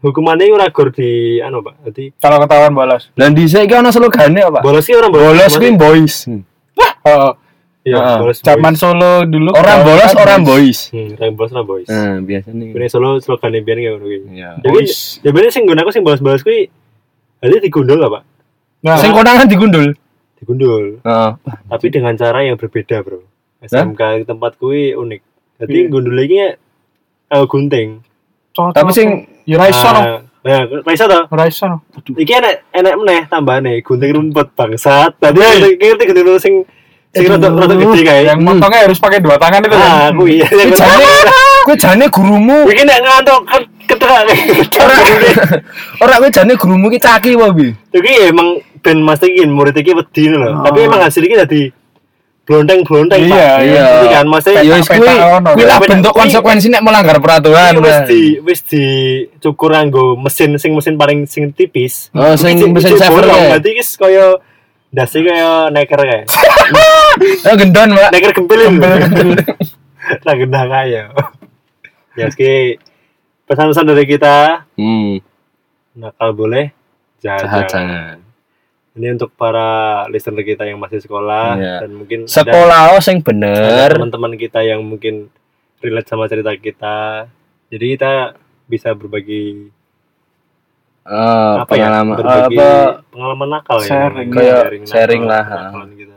hukumannya 0.00 0.48
ora 0.50 0.72
gur 0.72 0.88
di 0.88 1.38
anu 1.38 1.60
Pak. 1.60 1.84
Dadi 1.84 2.16
Kalau 2.16 2.40
ketahuan 2.40 2.72
bolos. 2.72 3.12
Dan 3.12 3.36
di 3.36 3.44
iki 3.44 3.74
ana 3.76 3.92
slogane 3.92 4.40
apa? 4.40 4.64
bolos 4.64 4.88
ki 4.88 4.96
orang 4.96 5.12
bolos. 5.12 5.28
Bolos 5.28 5.54
boys. 5.58 5.76
Bolos 5.76 6.16
Oh, 7.02 7.34
Iya, 7.82 7.98
Heeh. 7.98 8.18
bolos 8.22 8.38
zaman. 8.38 8.74
Solo 8.78 9.26
dulu. 9.26 9.50
Orang 9.58 9.82
bolos, 9.82 10.14
kan 10.14 10.22
orang 10.22 10.42
boys. 10.46 10.86
Hmm, 10.94 11.18
orang 11.18 11.34
bolos 11.34 11.50
orang 11.50 11.66
boys. 11.66 11.88
Nah, 11.90 12.14
biasanya. 12.22 12.66
Kene 12.70 12.86
solo 12.86 13.18
biyen 13.18 13.66
kayak 13.66 13.92
ngono 13.98 14.04
kuwi. 14.06 14.18
Iya. 14.38 14.50
Jadi, 14.62 14.80
ya 15.26 15.30
bener 15.34 15.50
sing 15.50 15.62
nggon 15.66 15.82
aku 15.82 15.90
sing 15.90 16.06
bolos-bolos 16.06 16.46
kuwi 16.46 16.70
Jadi 17.42 17.58
digundul 17.58 17.98
lah, 17.98 18.06
Pak. 18.06 18.22
Nah, 18.82 18.98
Sing 18.98 19.10
konangan 19.10 19.46
digundul. 19.46 19.94
Digundul. 20.36 20.98
Heeh. 21.00 21.30
Tapi 21.70 21.86
dengan 21.88 22.14
cara 22.14 22.42
yang 22.42 22.58
berbeda, 22.58 22.98
Bro. 23.00 23.22
SMK 23.62 24.26
tempat 24.26 24.58
kuwi 24.58 24.92
unik. 24.92 25.20
Jadi 25.62 25.78
Iya. 25.78 25.86
gundul 25.86 26.18
iki 26.18 26.58
uh, 27.30 27.46
gunting. 27.46 28.02
cocok. 28.50 28.74
Tapi 28.74 28.90
sing- 28.90 29.24
ya 29.46 29.56
ra 29.56 29.70
iso 29.70 29.86
no. 29.86 30.02
Nah, 30.42 30.60
ra 30.82 30.90
iso 30.92 31.06
to. 31.06 31.20
Ra 31.30 31.44
iso 31.46 31.64
no. 31.64 31.76
Iki 31.94 32.32
enek 32.34 32.54
enek 32.68 32.94
meneh 32.98 33.20
tambahane 33.24 33.78
gunting 33.80 34.10
rumput 34.10 34.50
bangsat. 34.52 35.14
Tadi 35.16 35.38
ngerti 35.38 35.78
ngerti 35.78 36.02
gunting 36.04 36.26
rumput 36.26 36.42
sing 36.42 36.54
sing 37.14 37.24
rada 37.30 37.48
rada 37.48 37.72
gede 37.72 38.02
kae. 38.02 38.26
Yang 38.26 38.38
motongnya 38.42 38.82
harus 38.82 38.98
pakai 38.98 39.22
dua 39.22 39.38
tangan 39.38 39.62
itu 39.62 39.72
Ah, 39.72 40.10
kan. 40.10 40.10
aku 40.10 40.24
iya. 40.26 40.46
Kuwi 40.50 40.74
jane 40.74 41.06
kuwi 41.62 41.76
jane 41.78 42.04
gurumu. 42.10 42.58
Iki 42.66 42.82
nek 42.82 42.98
ngantuk 42.98 43.40
keterak. 43.86 44.22
Ora 44.76 44.96
ora 46.02 46.14
kuwi 46.18 46.30
jane 46.34 46.52
gurumu 46.58 46.90
ki 46.90 46.98
caki 46.98 47.38
wae. 47.38 47.68
Iki 47.94 48.12
emang 48.28 48.58
ben 48.82 48.98
Mas 48.98 49.22
iki 49.22 49.46
murid 49.46 49.74
iki 49.74 49.94
wedi 49.94 50.26
lho. 50.28 50.42
Oh. 50.42 50.62
Tapi 50.62 50.78
emang 50.84 51.00
hasil 51.00 51.22
iki 51.22 51.38
dadi 51.38 51.62
blonteng-blonteng, 52.42 53.30
Pak. 53.30 53.38
Iya, 53.38 53.52
iya. 53.62 53.82
Jadi 54.02 54.06
kan 54.10 54.26
Mas 54.26 54.44
Ya 54.44 54.74
wis 54.74 54.90
kuwi 54.90 55.14
bentuk 55.86 56.10
konsekuensi 56.10 56.66
nek 56.68 56.82
melanggar 56.82 57.22
peraturan. 57.22 57.78
Iki 57.78 57.80
wis 57.80 57.98
di 58.04 58.20
wis 58.42 58.60
di 58.66 58.84
cukur 59.38 59.70
nganggo 59.70 60.18
mesin 60.18 60.58
sing 60.58 60.74
mesin 60.74 60.98
paling 60.98 61.22
sing 61.24 61.54
tipis. 61.54 62.10
Oh, 62.12 62.34
sing 62.34 62.58
Iki- 62.58 62.74
mesin 62.74 62.92
iki 62.92 63.00
kae. 63.00 63.14
Berarti 63.14 63.68
iki 63.70 63.84
kaya 63.94 64.26
dasi 64.90 65.22
kaya 65.22 65.70
neker 65.70 66.00
kae. 66.02 66.20
Ya 67.46 67.52
gendon, 67.62 67.94
Mbak. 67.94 68.10
Neker 68.10 68.32
gempil. 68.34 68.60
Lah 70.26 70.34
gendang 70.42 70.68
kaya. 70.68 71.02
Ya 72.12 72.26
ski 72.28 72.76
pesan-pesan 73.46 73.86
dari 73.86 74.04
kita 74.04 74.66
Hmm. 74.74 75.22
nakal 75.94 76.34
boleh 76.34 76.72
jahat 77.20 77.46
Jahat 77.46 77.66
jangan. 77.68 78.16
Ini 78.92 79.16
untuk 79.16 79.32
para 79.32 79.68
listener 80.06 80.44
kita 80.44 80.62
yang 80.62 80.76
masih 80.76 81.00
sekolah 81.00 81.56
Iya. 81.56 81.76
dan 81.80 81.90
mungkin 81.92 82.18
Sekolah 82.28 82.92
oh 82.92 83.00
sing 83.00 83.18
ada 83.18 83.26
bener. 83.26 83.88
teman-teman 83.90 84.36
kita 84.36 84.60
yang 84.60 84.84
mungkin 84.84 85.32
relate 85.80 86.06
sama 86.06 86.28
cerita 86.28 86.52
kita. 86.52 87.24
Jadi 87.66 87.84
kita 87.90 88.36
bisa 88.66 88.92
berbagi 88.92 89.72
Eh, 91.02 91.54
apa 91.58 91.72
ya? 91.72 91.88
pengalaman 91.90 92.14
Berbagi 92.14 92.54
apa 92.54 92.68
pengalaman 93.10 93.48
nakal 93.50 93.76
ya. 93.80 93.88
Sharing. 93.88 94.28
Kayak 94.30 94.54
nakal, 94.62 94.86
sharing 94.86 95.22
lah, 95.24 95.42
kenakalan 95.42 95.90
kita 95.96 96.16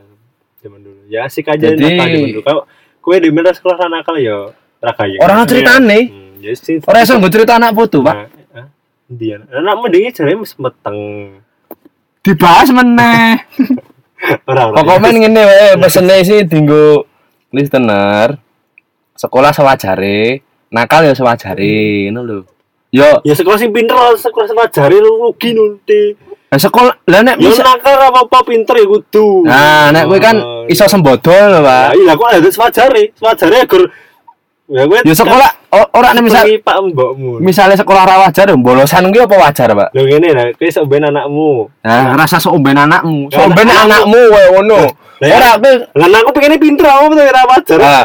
zaman 0.62 0.80
dulu. 0.84 1.00
Ya 1.08 1.20
asik 1.26 1.46
aja 1.48 1.66
Jadi- 1.66 1.80
nakal 1.82 2.06
zaman 2.06 2.28
dulu. 2.28 2.40
Kalau 2.44 2.62
kue 3.00 3.16
di 3.18 3.30
mana 3.32 3.50
sekolah 3.50 3.88
nakal 3.88 4.16
ya 4.16 4.36
raka 4.78 5.04
ya. 5.08 5.18
Orang 5.18 5.42
ceritane. 5.48 5.98
Hmm, 6.06 6.38
ya 6.38 6.52
sih. 6.54 6.78
Ora 6.84 7.02
iso 7.02 7.16
nggo 7.16 7.32
cerita 7.32 7.56
anak 7.56 7.72
putu, 7.72 7.98
Pak. 7.98 8.14
Nah, 8.14 8.28
ah, 8.54 8.66
Dia, 9.08 9.42
anak 9.42 9.74
mendingnya 9.80 10.12
jarene 10.12 10.38
wis 10.38 10.54
meteng. 10.54 10.98
Dibahas 12.26 12.68
meneh. 12.74 13.38
Pokoknya 14.74 15.08
ngene 15.14 15.40
wae 15.40 15.68
pesene 15.78 16.18
sih 16.20 16.42
dinggo 16.42 17.06
listener. 17.54 18.34
Sekolah 19.14 19.48
sewajare, 19.48 20.42
nakal 20.68 21.06
ya 21.06 21.14
sewajare, 21.14 22.10
ngono 22.10 22.20
lho. 22.20 22.38
Yo, 22.90 23.22
Ya 23.22 23.32
sekolah 23.32 23.56
sing 23.56 23.70
pinter 23.70 23.94
lah, 23.94 24.12
sekolah 24.12 24.44
sewajare 24.44 24.98
lu 24.98 25.22
rugi 25.22 25.54
nunti. 25.54 26.02
nah 26.46 26.62
sekolah 26.62 26.94
lah 27.04 27.20
nek 27.22 27.36
Ya 27.36 27.50
bisa 27.50 27.62
nakal 27.62 27.96
apa 27.98 28.22
apa 28.22 28.38
pinter 28.42 28.74
ya 28.76 28.86
kudu. 28.86 29.42
Nah, 29.42 29.90
nek 29.90 30.06
kowe 30.06 30.18
kan 30.18 30.36
Oh, 30.38 30.62
iso 30.66 30.86
sembodol 30.86 31.32
lho, 31.48 31.58
Nah, 31.58 31.90
Pak. 31.90 31.90
iya 31.96 32.12
kok 32.12 32.28
ada 32.28 32.50
sewajare, 32.50 33.02
sewajare 33.14 33.56
agar 33.62 33.82
ya 34.66 34.82
Ya 35.02 35.14
sekolah 35.14 35.50
o- 35.70 35.90
ora 35.94 36.10
nek 36.10 36.22
misal 36.22 36.42
Pak 36.58 36.76
mbokmu. 36.84 37.38
misalnya 37.38 37.74
sekolah 37.74 38.02
ra 38.02 38.16
wajar, 38.20 38.50
bolosan 38.52 39.08
kuwi 39.08 39.22
apa 39.22 39.36
wajar, 39.38 39.68
Pak? 39.70 39.88
Lho 39.92 40.02
ngene 40.04 40.28
lah, 40.34 40.46
kowe 40.52 40.66
sok 40.66 40.86
ben 40.86 41.04
anakmu. 41.04 41.70
Nah, 41.80 42.14
rasa 42.14 42.36
sok 42.36 42.54
omben 42.54 42.74
anakmu. 42.74 43.30
Sok 43.30 43.36
Ya, 43.36 43.46
omben 43.46 43.66
anakmu. 43.66 43.86
anakmu 43.86 44.20
wae 44.28 44.46
ngono. 44.52 44.80
Ora 45.16 45.50
kowe 45.56 45.72
Lah 45.96 46.18
aku 46.18 46.30
pengennya 46.32 46.58
pinter 46.58 46.86
apa 46.86 47.04
betul 47.06 47.24
ora 47.24 47.42
wajar. 47.46 47.78
Ah, 47.80 48.04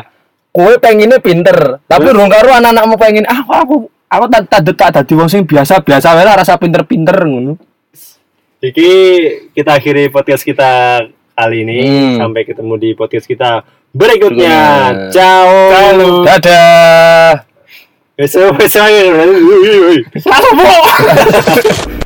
kowe 0.50 0.74
pengennya 0.78 1.18
pinter, 1.18 1.58
tapi 1.84 2.08
rong 2.08 2.30
karo 2.30 2.50
anak-anakmu 2.52 2.96
pengen 2.96 3.26
ah 3.26 3.42
aku 3.42 3.76
aku 4.06 4.26
tak 4.28 4.44
tak 4.48 4.62
tak 4.68 4.90
dadi 4.94 5.14
wong 5.16 5.28
sing 5.28 5.42
biasa-biasa 5.44 6.14
wae 6.14 6.28
rasa 6.28 6.56
pinter-pinter 6.56 7.18
ngono. 7.22 7.56
Iki 8.62 8.90
kita 9.52 9.74
akhiri 9.74 10.08
podcast 10.08 10.46
kita 10.46 11.02
kali 11.42 11.66
ini. 11.66 11.80
Hmm. 11.82 12.18
Sampai 12.22 12.46
ketemu 12.46 12.74
di 12.78 12.90
podcast 12.94 13.26
kita 13.26 13.66
berikutnya. 13.90 14.54
Berikutnya. 14.54 15.10
Ciao. 15.10 16.22
Dadah. 16.22 17.50
Besok 18.14 18.54
besok. 18.62 18.86
Woi. 18.86 19.98